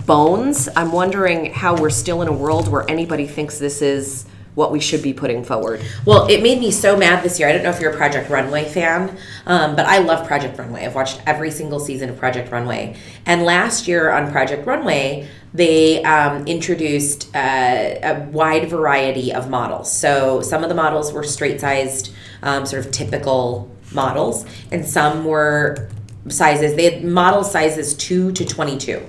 [0.05, 4.71] bones, I'm wondering how we're still in a world where anybody thinks this is what
[4.71, 5.81] we should be putting forward.
[6.05, 7.47] Well, it made me so mad this year.
[7.47, 10.85] I don't know if you're a Project Runway fan, um, but I love Project Runway.
[10.85, 12.97] I've watched every single season of Project Runway.
[13.25, 19.91] And last year on Project Runway, they um, introduced uh, a wide variety of models.
[19.91, 25.25] So some of the models were straight sized, um, sort of typical models, and some
[25.25, 25.89] were
[26.29, 26.75] sizes.
[26.75, 29.05] They had model sizes 2 to 22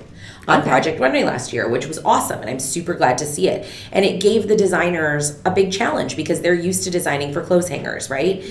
[0.47, 0.69] on Okay.
[0.69, 3.65] Project Runway last year, which was awesome, and I'm super glad to see it.
[3.93, 7.69] And it gave the designers a big challenge because they're used to designing for clothes
[7.69, 8.43] hangers, right?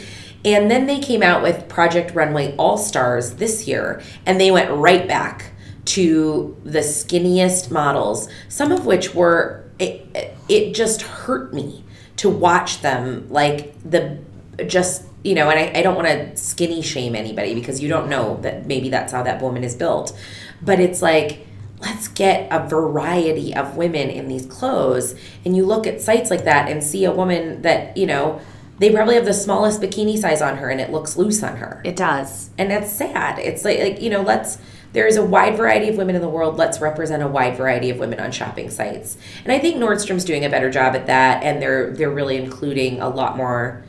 [0.45, 4.71] And then they came out with Project Runway All Stars this year, and they went
[4.71, 5.52] right back
[5.93, 11.85] to the skinniest models, some of which were it, it just hurt me
[12.17, 14.19] to watch them like the
[14.67, 18.09] just you know and I, I don't want to skinny shame anybody because you don't
[18.09, 20.19] know that maybe that's how that woman is built.
[20.63, 21.47] But it's like
[21.81, 26.45] let's get a variety of women in these clothes and you look at sites like
[26.45, 28.41] that and see a woman that you know
[28.79, 31.83] they probably have the smallest bikini size on her and it looks loose on her.
[31.85, 32.49] It does.
[32.57, 33.39] and that's sad.
[33.39, 34.57] It's like, like you know let's
[34.93, 36.57] there is a wide variety of women in the world.
[36.57, 39.17] Let's represent a wide variety of women on shopping sites.
[39.45, 43.01] And i think nordstrom's doing a better job at that and they're they're really including
[43.01, 43.85] a lot more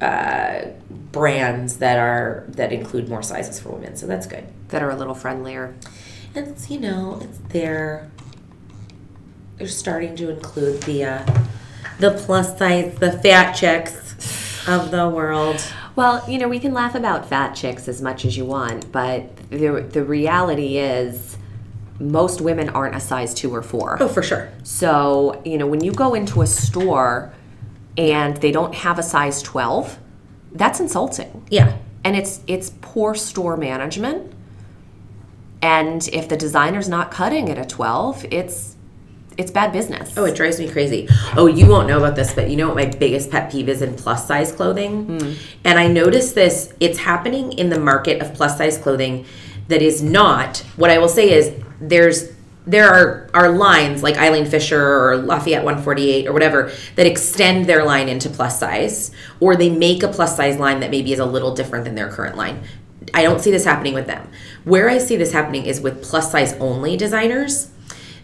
[0.00, 0.66] uh,
[1.12, 3.96] brands that are that include more sizes for women.
[3.96, 4.44] So that's good.
[4.68, 5.74] That are a little friendlier.
[6.34, 8.10] and it's you know it's there.
[9.56, 11.42] They're starting to include the uh,
[12.00, 15.62] the plus size the fat chicks of the world
[15.96, 19.36] Well, you know, we can laugh about fat chicks as much as you want, but
[19.50, 21.36] the, the reality is
[22.00, 23.96] most women aren't a size two or four.
[24.00, 27.32] oh for sure So, you know, when you go into a store
[27.96, 29.98] and they don't have a size 12,
[30.52, 31.46] that's insulting.
[31.50, 34.32] yeah And it's it's poor store management.
[35.62, 38.73] And if the designer's not cutting at a 12, it's
[39.36, 40.12] it's bad business.
[40.16, 41.08] Oh, it drives me crazy.
[41.36, 43.82] Oh, you won't know about this, but you know what my biggest pet peeve is
[43.82, 45.18] in plus size clothing?
[45.18, 45.32] Hmm.
[45.64, 49.26] And I noticed this, it's happening in the market of plus size clothing
[49.68, 52.32] that is not, what I will say is there's
[52.66, 57.84] there are, are lines like Eileen Fisher or Lafayette 148 or whatever that extend their
[57.84, 61.26] line into plus size, or they make a plus size line that maybe is a
[61.26, 62.62] little different than their current line.
[63.12, 64.30] I don't see this happening with them.
[64.64, 67.70] Where I see this happening is with plus size only designers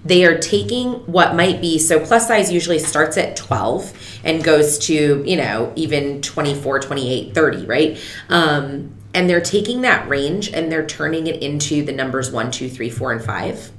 [0.04, 4.78] they are taking what might be so plus size usually starts at 12 and goes
[4.78, 7.98] to you know even 24 28 30 right?
[8.28, 12.68] Um, and they're taking that range and they're turning it into the numbers 1 2
[12.68, 13.72] 3 4 and 5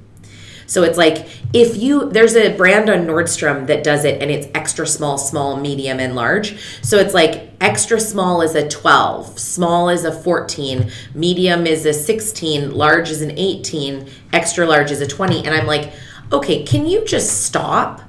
[0.72, 4.46] so it's like if you there's a brand on Nordstrom that does it and it's
[4.54, 6.58] extra small, small, medium and large.
[6.80, 11.92] So it's like extra small is a 12, small is a 14, medium is a
[11.92, 15.92] 16, large is an 18, extra large is a 20 and I'm like,
[16.32, 18.00] "Okay, can you just stop?"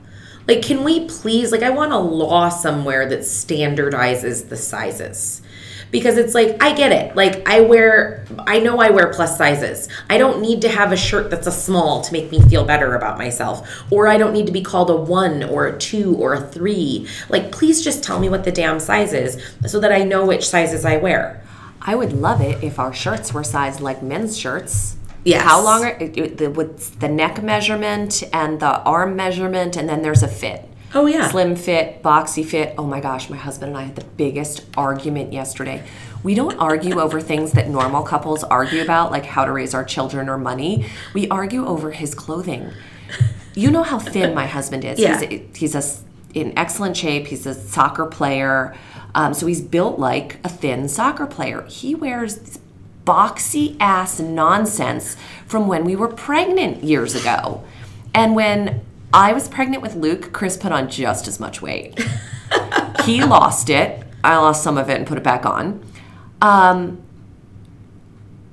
[0.48, 5.42] Like, can we please, like, I want a law somewhere that standardizes the sizes.
[5.90, 7.16] Because it's like, I get it.
[7.16, 9.88] Like, I wear, I know I wear plus sizes.
[10.10, 12.96] I don't need to have a shirt that's a small to make me feel better
[12.96, 13.86] about myself.
[13.92, 17.08] Or I don't need to be called a one or a two or a three.
[17.30, 20.50] Like, please just tell me what the damn size is so that I know which
[20.50, 21.44] sizes I wear.
[21.80, 24.96] I would love it if our shirts were sized like men's shirts.
[25.24, 25.44] Yes.
[25.44, 30.24] How long are the, with the neck measurement and the arm measurement, and then there's
[30.24, 30.70] a fit.
[30.96, 31.30] Oh, yeah.
[31.30, 32.76] Slim fit, boxy fit.
[32.78, 35.84] Oh my gosh, my husband and I had the biggest argument yesterday.
[36.22, 39.84] We don't argue over things that normal couples argue about, like how to raise our
[39.84, 40.86] children or money.
[41.14, 42.72] We argue over his clothing.
[43.56, 45.00] You know how thin my husband is.
[45.00, 45.20] Yeah.
[45.20, 45.84] He's, he's a
[46.34, 47.28] in excellent shape.
[47.28, 48.76] He's a soccer player.
[49.16, 51.64] Um, so he's built like a thin soccer player.
[51.68, 52.60] He wears
[53.06, 57.64] boxy ass nonsense from when we were pregnant years ago.
[58.14, 62.04] And when I was pregnant with Luke, Chris put on just as much weight.
[63.06, 64.06] he lost it.
[64.24, 65.84] I lost some of it and put it back on.
[66.42, 67.02] Um,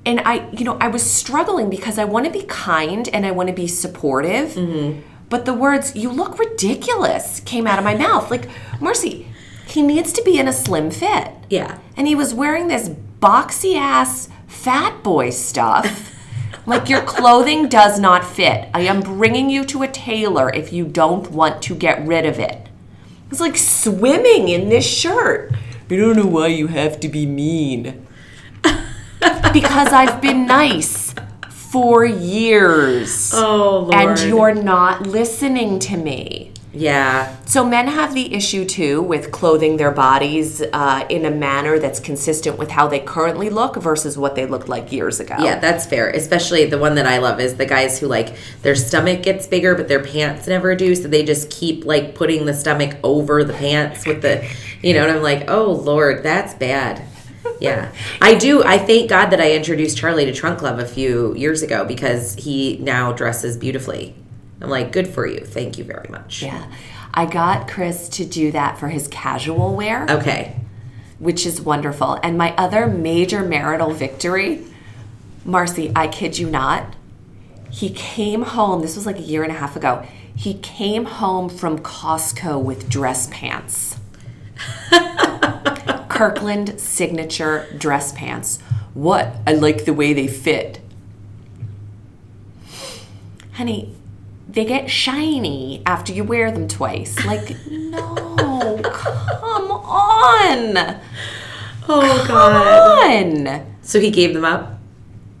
[0.05, 3.31] and I, you know, I was struggling because I want to be kind and I
[3.31, 4.55] want to be supportive.
[5.29, 8.29] But the words, you look ridiculous, came out of my mouth.
[8.29, 8.49] Like,
[8.81, 9.27] Mercy,
[9.65, 11.31] he needs to be in a slim fit.
[11.49, 11.79] Yeah.
[11.95, 16.13] And he was wearing this boxy ass fat boy stuff.
[16.65, 18.69] like, your clothing does not fit.
[18.73, 22.37] I am bringing you to a tailor if you don't want to get rid of
[22.37, 22.67] it.
[23.31, 25.53] It's like swimming in this shirt.
[25.89, 28.05] I don't know why you have to be mean.
[28.61, 31.13] because I've been nice
[31.49, 33.31] for years.
[33.33, 33.93] Oh, Lord.
[33.93, 36.50] And you're not listening to me.
[36.73, 37.35] Yeah.
[37.45, 41.99] So men have the issue too with clothing their bodies uh, in a manner that's
[41.99, 45.35] consistent with how they currently look versus what they looked like years ago.
[45.39, 46.09] Yeah, that's fair.
[46.09, 49.75] Especially the one that I love is the guys who like their stomach gets bigger,
[49.75, 50.95] but their pants never do.
[50.95, 54.47] So they just keep like putting the stomach over the pants with the,
[54.81, 57.03] you know, and I'm like, oh Lord, that's bad.
[57.59, 57.91] Yeah.
[58.21, 58.63] I do.
[58.63, 62.35] I thank God that I introduced Charlie to Trunk Club a few years ago because
[62.35, 64.15] he now dresses beautifully.
[64.61, 65.39] I'm like, good for you.
[65.41, 66.43] Thank you very much.
[66.43, 66.71] Yeah.
[67.13, 70.55] I got Chris to do that for his casual wear, Okay.
[71.19, 72.19] which is wonderful.
[72.23, 74.63] And my other major marital victory,
[75.43, 76.95] Marcy, I kid you not,
[77.69, 80.05] he came home, this was like a year and a half ago.
[80.35, 83.97] He came home from Costco with dress pants.
[86.09, 88.59] Kirkland signature dress pants.
[88.93, 89.35] What?
[89.47, 90.79] I like the way they fit.
[93.53, 93.95] Honey,
[94.51, 97.23] they get shiny after you wear them twice.
[97.25, 100.99] Like, no, come on.
[101.87, 103.75] Oh Come on.
[103.81, 104.79] So he gave them up?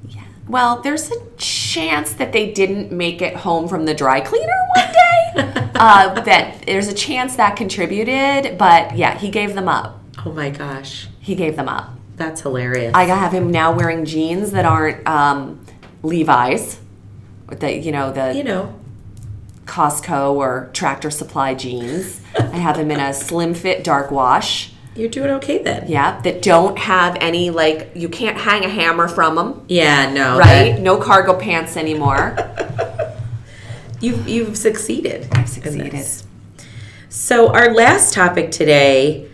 [0.07, 0.23] Yeah.
[0.47, 4.91] Well, there's a chance that they didn't make it home from the dry cleaner one
[4.91, 5.69] day.
[5.75, 10.01] uh, that there's a chance that contributed, but yeah, he gave them up.
[10.25, 11.07] Oh my gosh.
[11.19, 11.91] He gave them up.
[12.15, 12.93] That's hilarious.
[12.93, 15.65] I have him now wearing jeans that aren't um,
[16.03, 16.79] Levi's,
[17.47, 18.75] With the you know the you know,
[19.71, 22.19] Costco or Tractor Supply jeans.
[22.37, 24.73] I have them in a slim fit dark wash.
[24.97, 25.85] you're doing okay then.
[25.87, 30.37] Yeah, that don't have any like you can't hang a hammer from them, Yeah, no.
[30.37, 30.77] right?
[30.77, 32.35] No cargo pants anymore.
[34.01, 35.29] you've you've succeeded.
[35.31, 36.05] I've succeeded.
[37.07, 39.29] So our last topic today,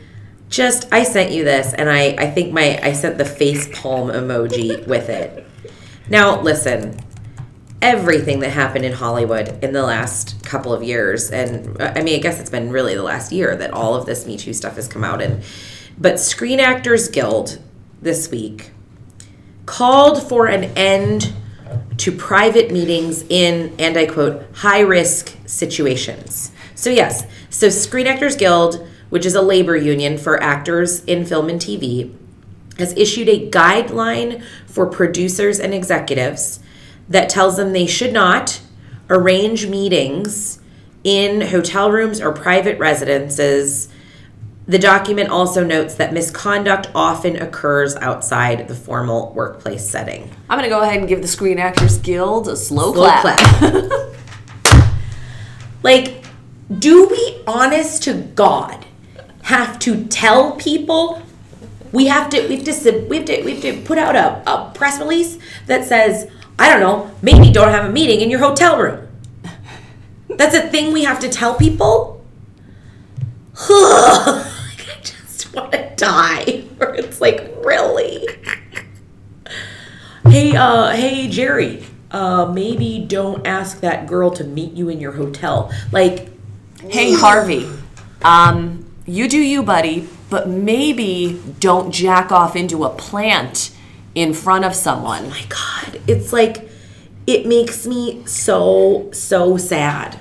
[0.49, 4.09] just I sent you this and I I think my I sent the face palm
[4.09, 5.43] emoji with it.
[6.09, 6.99] Now listen,
[7.81, 12.15] everything that happened in Hollywood in the last couple of years, and uh, I mean
[12.15, 14.75] I guess it's been really the last year that all of this Me Too stuff
[14.75, 15.43] has come out and
[15.97, 17.59] but Screen Actors Guild
[18.01, 18.71] this week
[19.65, 21.33] called for an end
[21.97, 26.51] to private meetings in, and I quote, high risk situations.
[26.75, 31.49] So, yes, so Screen Actors Guild, which is a labor union for actors in film
[31.49, 32.13] and TV,
[32.77, 36.59] has issued a guideline for producers and executives
[37.09, 38.61] that tells them they should not
[39.09, 40.59] arrange meetings
[41.03, 43.87] in hotel rooms or private residences.
[44.67, 50.29] The document also notes that misconduct often occurs outside the formal workplace setting.
[50.49, 53.37] I'm gonna go ahead and give the Screen Actors Guild a slow, Slow clap.
[53.37, 53.93] clap.
[55.83, 56.25] like,
[56.77, 58.85] do we, honest to God,
[59.43, 61.21] have to tell people?
[61.93, 62.45] We have to.
[62.49, 63.07] We have to.
[63.07, 63.43] We have to.
[63.43, 67.51] We have to put out a, a press release that says, I don't know, maybe
[67.51, 69.07] don't have a meeting in your hotel room.
[70.29, 72.25] That's a thing we have to tell people.
[73.69, 74.51] I
[75.01, 76.65] just want to die.
[76.79, 78.27] Or it's like really.
[80.25, 81.83] Hey, uh, hey, Jerry.
[82.11, 85.71] Uh, maybe don't ask that girl to meet you in your hotel.
[85.91, 86.29] Like,
[86.89, 87.67] Hey Harvey,
[88.21, 93.71] um, you do you, buddy, but maybe don't jack off into a plant
[94.17, 95.25] in front of someone.
[95.25, 96.67] Oh my God, it's like,
[97.27, 100.19] it makes me so, so sad.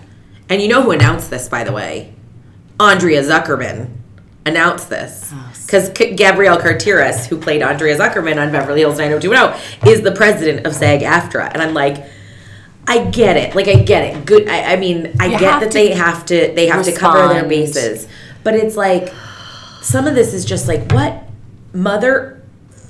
[0.50, 2.12] And you know who announced this, by the way?
[2.78, 3.88] Andrea Zuckerman
[4.44, 5.30] announced this.
[5.32, 10.66] Oh, because Gabrielle Carteris, who played Andrea Zuckerman on Beverly Hills 90210, is the president
[10.66, 11.50] of SAG AFTRA.
[11.54, 12.04] And I'm like,
[12.86, 13.56] I get it.
[13.56, 14.26] Like I get it.
[14.26, 14.46] Good.
[14.46, 16.52] I, I mean, I You get that they have to.
[16.54, 18.06] They have to cover their bases.
[18.44, 19.12] But it's like
[19.80, 21.24] some of this is just like what
[21.72, 22.35] mother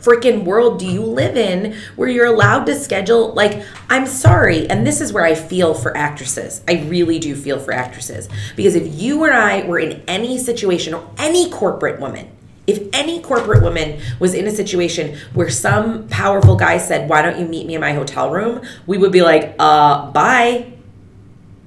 [0.06, 4.86] freaking world do you live in where you're allowed to schedule like I'm sorry and
[4.86, 6.62] this is where I feel for actresses.
[6.68, 10.94] I really do feel for actresses because if you and I were in any situation
[10.94, 12.28] or any corporate woman
[12.66, 17.38] if any corporate woman was in a situation where some powerful guy said, "Why don't
[17.38, 20.66] you meet me in my hotel room?" we would be like, "Uh, bye."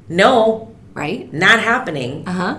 [0.10, 1.32] No, Right?
[1.34, 2.58] not happening Uh huh.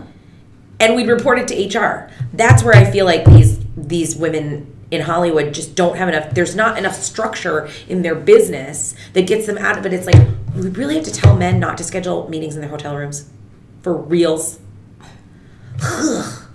[0.79, 2.09] and we'd report it to HR.
[2.33, 6.31] That's where I feel like these these women in Hollywood just don't have enough.
[6.35, 9.93] There's not enough structure in their business that gets them out of it.
[9.93, 12.97] It's like we really have to tell men not to schedule meetings in their hotel
[12.97, 13.31] rooms
[13.83, 14.59] for reals.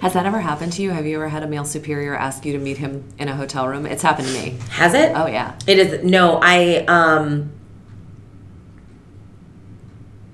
[0.00, 0.90] Has that ever happened to you?
[0.90, 3.68] Have you ever had a male superior ask you to meet him in a hotel
[3.68, 3.84] room?
[3.84, 4.56] It's happened to me.
[4.70, 5.12] Has it?
[5.14, 5.58] Oh yeah.
[5.66, 6.40] It is no.
[6.42, 7.52] I um.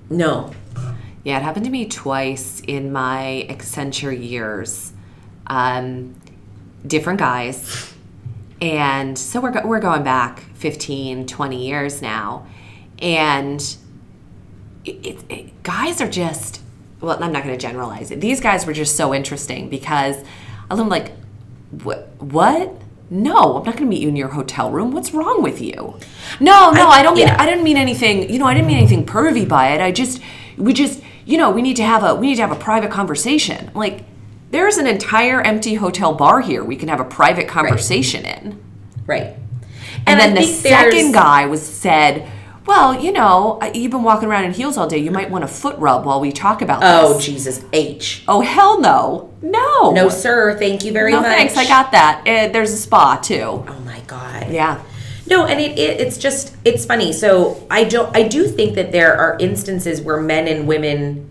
[0.09, 0.51] No.
[1.23, 4.93] Yeah, it happened to me twice in my Accenture years.
[5.47, 6.15] Um,
[6.85, 7.93] different guys.
[8.61, 12.47] And so we're, go- we're going back 15, 20 years now.
[12.99, 13.61] And
[14.85, 16.61] it, it, it- guys are just
[16.99, 20.17] well i'm not going to generalize it these guys were just so interesting because
[20.69, 21.13] i'm like
[21.83, 22.73] what what
[23.09, 25.97] no i'm not going to meet you in your hotel room what's wrong with you
[26.41, 27.41] no no i, don't mean yeah.
[27.41, 30.21] i didn't mean anything you know i didn't mean anything pervy by it i just
[30.57, 32.91] we just you know we need to have a we need to have a private
[32.91, 34.03] conversation I'm like
[34.53, 38.57] there's an entire empty hotel bar here we can have a private conversation in
[39.05, 39.35] Right.
[40.07, 42.25] and, I then the second guy was said,
[42.65, 44.97] "Well, you know, you've been walking around in heels all day.
[44.99, 48.23] You might want a foot rub while we talk about Oh this." Jesus H.
[48.29, 51.27] Oh hell no, no, No sir, thank you very no much.
[51.35, 51.57] thanks.
[51.57, 52.21] I got that.
[52.25, 53.65] Uh, there's a spa too.
[53.67, 54.47] Oh my god.
[54.49, 54.79] Yeah,
[55.27, 57.11] No, and it, it it's just it's funny.
[57.11, 61.29] So I don't I do think that there are instances where men and women.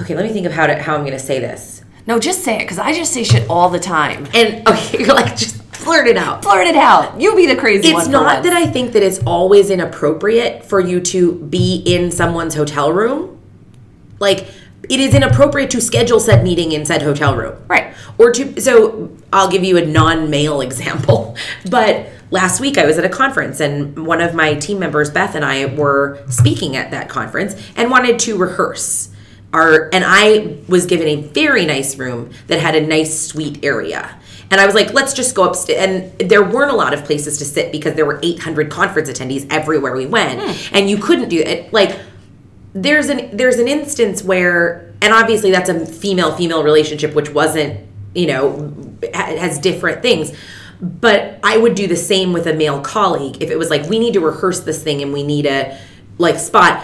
[0.00, 1.83] Okay, let me think of how to how I'm going to say this.
[2.06, 4.26] No, just say it because I just say shit all the time.
[4.34, 6.42] And okay, you're like just blurt it out.
[6.42, 7.20] Blurt it out.
[7.20, 8.02] You be the crazy one.
[8.02, 12.54] It's not that I think that it's always inappropriate for you to be in someone's
[12.54, 13.40] hotel room.
[14.18, 14.46] Like
[14.88, 17.56] it is inappropriate to schedule said meeting in said hotel room.
[17.68, 17.94] Right.
[18.18, 21.36] Or to so I'll give you a non-male example.
[21.70, 25.34] But last week I was at a conference and one of my team members Beth
[25.34, 29.13] and I were speaking at that conference and wanted to rehearse.
[29.54, 34.18] Our and I was given a very nice room that had a nice suite area.
[34.50, 35.82] And I was like, let's just go upstairs.
[35.82, 39.46] And there weren't a lot of places to sit because there were 800 conference attendees
[39.50, 40.42] everywhere we went.
[40.42, 40.76] Hmm.
[40.76, 41.72] And you couldn't do it.
[41.72, 41.98] Like,
[42.74, 47.86] there's an there's an instance where and obviously that's a female female relationship which wasn't
[48.14, 48.74] you know
[49.14, 50.36] ha- has different things
[50.80, 54.00] but i would do the same with a male colleague if it was like we
[54.00, 55.78] need to rehearse this thing and we need a
[56.18, 56.82] like spot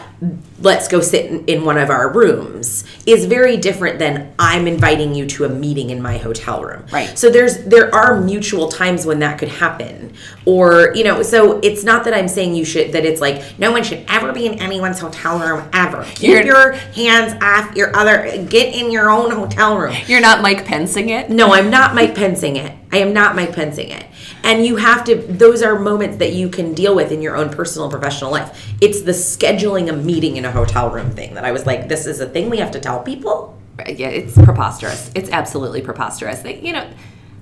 [0.60, 5.14] let's go sit in, in one of our rooms is very different than i'm inviting
[5.14, 6.84] you to a meeting in my hotel room.
[6.92, 7.16] Right.
[7.18, 10.12] so there's there are mutual times when that could happen.
[10.44, 13.70] Or you know so it's not that i'm saying you should that it's like no
[13.72, 16.04] one should ever be in anyone's hotel room ever.
[16.16, 19.94] Keep You're- your hands off your other get in your own hotel room.
[20.06, 21.30] You're not Mike Pensing it.
[21.30, 22.72] no i'm not mike pensing it.
[22.92, 24.04] I am not mike pensing it
[24.42, 27.50] and you have to those are moments that you can deal with in your own
[27.50, 31.52] personal professional life it's the scheduling a meeting in a hotel room thing that i
[31.52, 35.10] was like this is a thing we have to tell people Yeah, it's preposterous.
[35.14, 36.40] It's absolutely preposterous.
[36.40, 36.86] They, you know,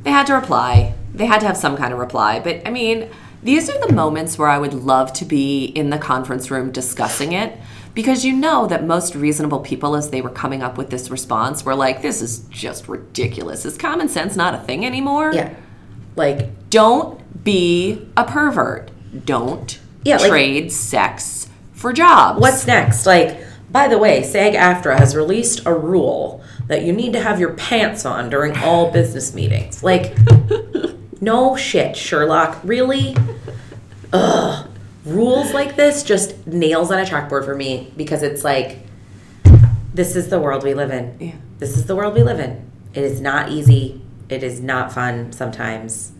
[0.04, 0.94] they had to reply.
[1.12, 2.38] They had to have some kind of reply.
[2.38, 3.08] But I mean,
[3.42, 7.32] these are the moments where I would love to be in the conference room discussing
[7.32, 7.58] it
[7.94, 11.64] because you know that most reasonable people, as they were coming up with this response,
[11.64, 13.64] were like, "This is just ridiculous.
[13.64, 15.54] Is common sense not a thing anymore?" yeah
[16.18, 18.90] like Don't be a pervert.
[19.24, 22.40] Don't Yeah, like- trade sex for jobs.
[22.40, 23.06] What's next?
[23.06, 23.40] Like,
[23.70, 27.52] by the way, SAG AFTRA has released a rule that you need to have your
[27.54, 29.82] pants on during all business meetings.
[29.82, 30.16] Like,
[31.20, 32.58] no shit, Sherlock.
[32.64, 33.16] Really?
[34.12, 34.66] Ugh.
[35.04, 38.80] Rules like this just nails on a chalkboard for me because it's like,
[39.94, 41.16] this is the world we live in.
[41.18, 41.34] Yeah.
[41.58, 42.70] This is the world we live in.
[42.94, 44.00] It is not easy.
[44.28, 46.12] It is not fun sometimes.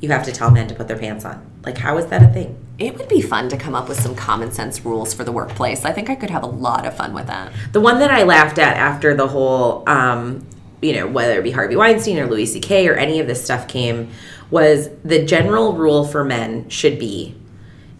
[0.00, 1.44] You have to tell men to put their pants on.
[1.64, 2.58] Like, how is that a thing?
[2.78, 5.84] It would be fun to come up with some common sense rules for the workplace.
[5.84, 7.52] I think I could have a lot of fun with that.
[7.72, 10.46] The one that I laughed at after the whole, um,
[10.82, 12.86] you know, whether it be Harvey Weinstein or Louis C.K.
[12.88, 14.10] or any of this stuff came,
[14.50, 17.34] was the general rule for men should be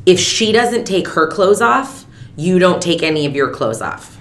[0.07, 4.17] if she doesn't take her clothes off, you don't take any of your clothes off.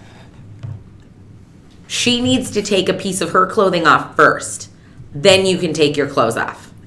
[1.88, 4.71] She needs to take a piece of her clothing off first,
[5.16, 6.72] then you can take your clothes off.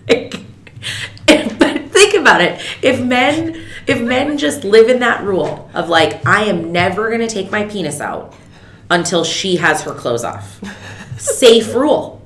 [0.08, 2.60] but think about it.
[2.82, 7.20] If men if men just live in that rule of like I am never going
[7.20, 8.34] to take my penis out
[8.90, 10.60] until she has her clothes off.
[11.18, 12.20] safe rule.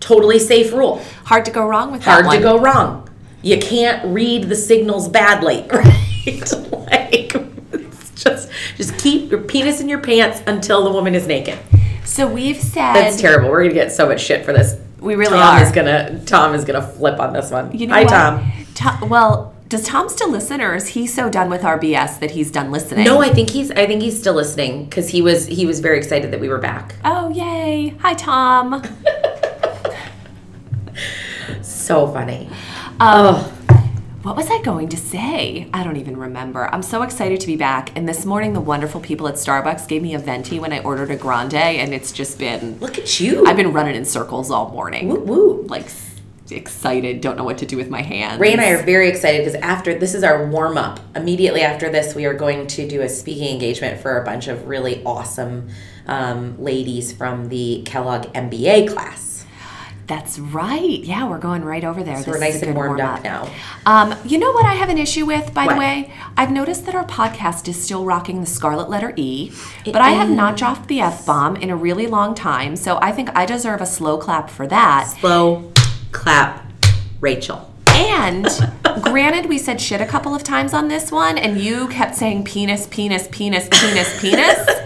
[0.00, 1.02] Totally safe rule.
[1.24, 3.08] Hard to go wrong with that Hard to go wrong.
[3.42, 5.86] You can't read the signals badly, right?
[6.26, 7.34] like
[7.72, 11.58] it's just just keep your penis in your pants until the woman is naked.
[12.04, 13.50] So we've said That's terrible.
[13.50, 14.76] We're gonna get so much shit for this.
[14.98, 15.62] We really Tom are.
[15.62, 17.72] is gonna Tom is gonna flip on this one.
[17.76, 18.10] You know Hi, what?
[18.10, 18.52] Tom.
[19.00, 22.32] To- well, does Tom still listen, or is he so done with our BS that
[22.32, 23.04] he's done listening?
[23.04, 25.96] No, I think he's I think he's still listening because he was he was very
[25.98, 26.96] excited that we were back.
[27.04, 27.94] Oh yay!
[28.00, 28.82] Hi Tom.
[31.62, 32.48] So funny.
[33.00, 33.52] Um, oh,
[34.22, 35.66] What was I going to say?
[35.72, 36.68] I don't even remember.
[36.74, 37.96] I'm so excited to be back.
[37.96, 41.10] And this morning, the wonderful people at Starbucks gave me a venti when I ordered
[41.10, 42.78] a grande, and it's just been.
[42.80, 43.46] look at you.
[43.46, 45.08] I've been running in circles all morning.
[45.08, 45.62] woo woo.
[45.68, 45.86] Like
[46.50, 48.38] excited, don't know what to do with my hands.
[48.38, 51.00] Ray and I are very excited because after this is our warm up.
[51.16, 54.66] Immediately after this, we are going to do a speaking engagement for a bunch of
[54.68, 55.70] really awesome
[56.06, 59.29] um, ladies from the Kellogg MBA class.
[60.10, 60.98] That's right.
[61.04, 62.16] Yeah, we're going right over there.
[62.20, 63.22] So we're This is nice and good warmed up warm-up.
[63.46, 63.50] now.
[63.86, 65.74] Um, you know what I have an issue with, by What?
[65.74, 66.12] the way?
[66.36, 69.52] I've noticed that our podcast is still rocking the scarlet letter E,
[69.84, 73.12] but I have not dropped the F bomb in a really long time, so I
[73.12, 75.14] think I deserve a slow clap for that.
[75.20, 75.70] Slow
[76.10, 76.66] clap,
[77.20, 77.72] Rachel.
[77.86, 78.48] And
[79.02, 82.46] granted, we said shit a couple of times on this one, and you kept saying
[82.46, 84.58] penis, penis, penis, penis, penis.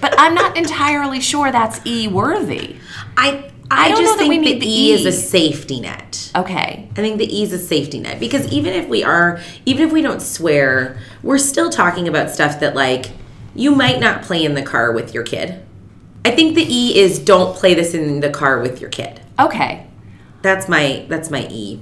[0.00, 2.76] But I'm not entirely sure that's E worthy.
[3.16, 6.32] I I, I just think the the E is a safety net.
[6.34, 6.88] Okay.
[6.90, 9.92] I think the E is a safety net because even if we are, even if
[9.92, 13.10] we don't swear, we're still talking about stuff that like
[13.54, 15.62] you might not play in the car with your kid.
[16.24, 19.20] I think the E is don't play this in the car with your kid.
[19.38, 19.86] Okay.
[20.42, 21.80] That's my that's my E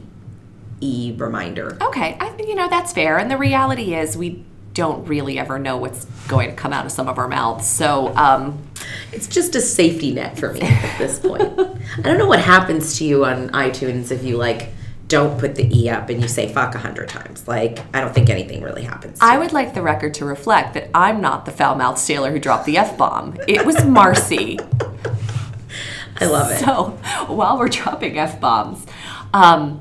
[0.80, 1.78] E reminder.
[1.82, 2.16] Okay.
[2.20, 3.18] I think, you know, that's fair.
[3.18, 4.44] And the reality is, we
[4.76, 7.66] don't really ever know what's going to come out of some of our mouths.
[7.66, 8.62] So, um,
[9.10, 11.42] It's just a safety net for me at this point.
[11.98, 14.68] I don't know what happens to you on iTunes if you like
[15.08, 17.48] don't put the E up and you say fuck a hundred times.
[17.48, 19.18] Like I don't think anything really happens.
[19.18, 22.30] to I would like the record to reflect that I'm not the foul mouthed sailor
[22.30, 23.36] who dropped the F bomb.
[23.48, 24.58] It was Marcy.
[26.20, 26.58] I love it.
[26.58, 26.90] So
[27.32, 28.84] while we're dropping F bombs,
[29.32, 29.80] um,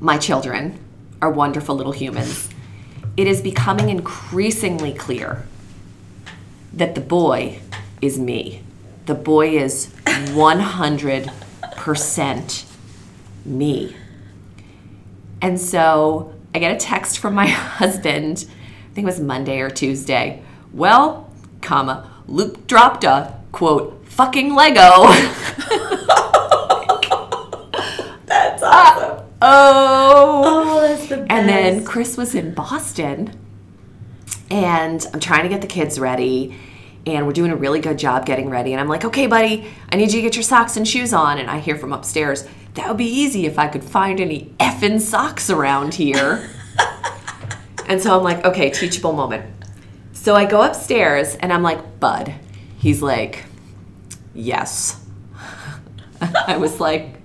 [0.00, 0.78] my children
[1.20, 2.48] are wonderful little humans.
[3.16, 5.44] It is becoming increasingly clear
[6.72, 7.58] that the boy
[8.00, 8.62] is me.
[9.06, 12.64] The boy is 100%
[13.44, 13.96] me.
[15.42, 19.68] And so I get a text from my husband, I think it was Monday or
[19.70, 20.42] Tuesday.
[20.72, 24.80] Well, comma, Luke dropped a quote, fucking Lego.
[28.26, 29.26] That's uh, awesome.
[29.42, 29.42] oh.
[29.42, 30.61] oh,
[31.32, 33.32] And then Chris was in Boston,
[34.50, 36.54] and I'm trying to get the kids ready,
[37.06, 38.72] and we're doing a really good job getting ready.
[38.72, 41.38] And I'm like, okay, buddy, I need you to get your socks and shoes on.
[41.38, 45.00] And I hear from upstairs, that would be easy if I could find any effing
[45.00, 46.50] socks around here.
[47.86, 49.50] and so I'm like, okay, teachable moment.
[50.12, 52.34] So I go upstairs, and I'm like, Bud.
[52.76, 53.46] He's like,
[54.34, 55.02] yes.
[56.20, 57.22] I was like,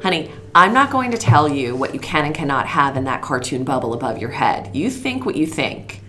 [0.00, 3.22] Honey, I'm not going to tell you what you can and cannot have in that
[3.22, 4.74] cartoon bubble above your head.
[4.74, 6.00] You think what you think,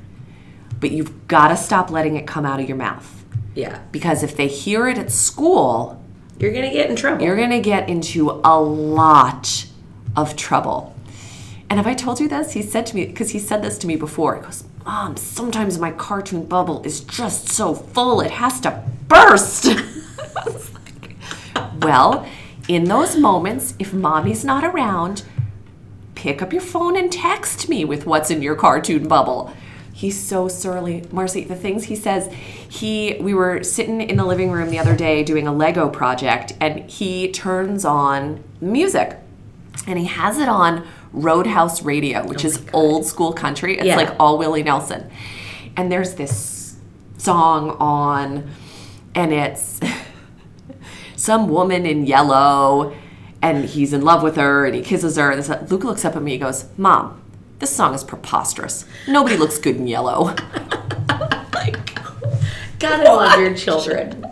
[0.79, 3.25] but you've got to stop letting it come out of your mouth.
[3.55, 6.03] yeah, Because if they hear it at school,
[6.39, 7.23] you're gonna get in trouble.
[7.23, 9.65] you're going to get into a lot
[10.15, 10.95] of trouble.
[11.69, 12.53] And have I told you this?
[12.53, 14.35] He said to me, because he said this to me before.
[14.37, 19.65] He goes, Mom, sometimes my cartoon bubble is just so full it has to burst.
[19.67, 21.15] I was like,
[21.83, 22.25] well,
[22.69, 25.23] in those moments, if mommy's not around,
[26.13, 29.51] pick up your phone and text me with what's in your cartoon bubble.
[29.91, 31.03] He's so surly.
[31.11, 32.31] Marcy, the things he says,
[32.69, 36.53] he we were sitting in the living room the other day doing a Lego project
[36.61, 39.17] and he turns on music.
[39.87, 43.77] And he has it on Roadhouse Radio, which oh is old school country.
[43.77, 43.95] It's Yeah.
[43.95, 45.09] like all Willie Nelson.
[45.75, 46.75] And there's this
[47.17, 48.47] song on
[49.15, 49.79] and it's
[51.19, 52.95] some woman in yellow
[53.41, 56.21] and he's in love with her and he kisses her and this, looks up at
[56.21, 57.21] me and goes mom
[57.59, 60.33] this song is preposterous nobody looks good in yellow
[61.09, 61.35] oh
[62.79, 64.25] Gotta love your children.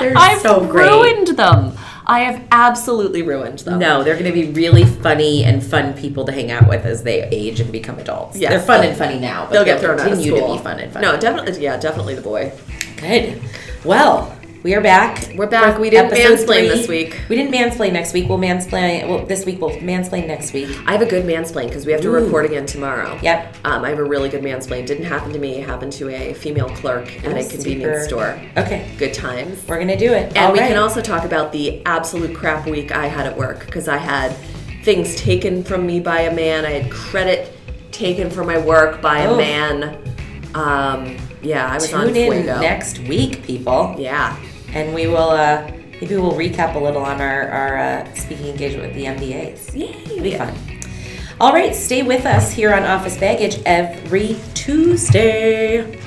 [0.00, 0.90] They're i've so great.
[0.90, 5.62] ruined them i have absolutely ruined them No, they're going to be really funny and
[5.62, 8.36] fun people to hang out with as they age and become adults.
[8.36, 8.50] Yes.
[8.50, 10.64] they're fun and funny now, but they'll get thrown out of continue school to be
[10.64, 11.06] fun and funny.
[11.06, 12.52] no definitely yeah definitely the boy
[12.96, 13.40] Good.
[13.84, 15.28] Well, we are back.
[15.36, 15.78] We're back.
[15.78, 17.20] We didn't mansplain this week.
[17.28, 18.30] We didn't mansplain next week.
[18.30, 19.06] We'll mansplain.
[19.06, 20.70] Well, this week we'll mansplain next week.
[20.86, 22.24] i have a good mansplain because we have to Ooh.
[22.24, 23.56] report again tomorrow Yep.
[23.64, 26.32] um, i have a really good mansplain didn't happen to me it happened to a
[26.32, 28.08] female clerk at a convenience Super.
[28.08, 30.28] store Okay, good times we're gonna do it.
[30.34, 30.68] And All we right.
[30.68, 34.34] can also talk about the absolute crap week I had at work because I had
[34.82, 36.64] things taken from me by a man.
[36.64, 37.52] I had credit
[37.92, 39.34] taken for my work by Oh.
[39.34, 39.98] a man.
[40.54, 43.94] Um, yeah, I was on tune in next week, people.
[43.98, 44.36] Yeah.
[44.74, 45.70] And we will uh,
[46.00, 49.74] maybe we'll recap a little on our, our uh, speaking engagement with the MBAs.
[49.74, 49.94] Yay.
[50.04, 50.54] It'll be fun.
[51.40, 55.98] All right, stay with us here on Office Baggage every Tuesday.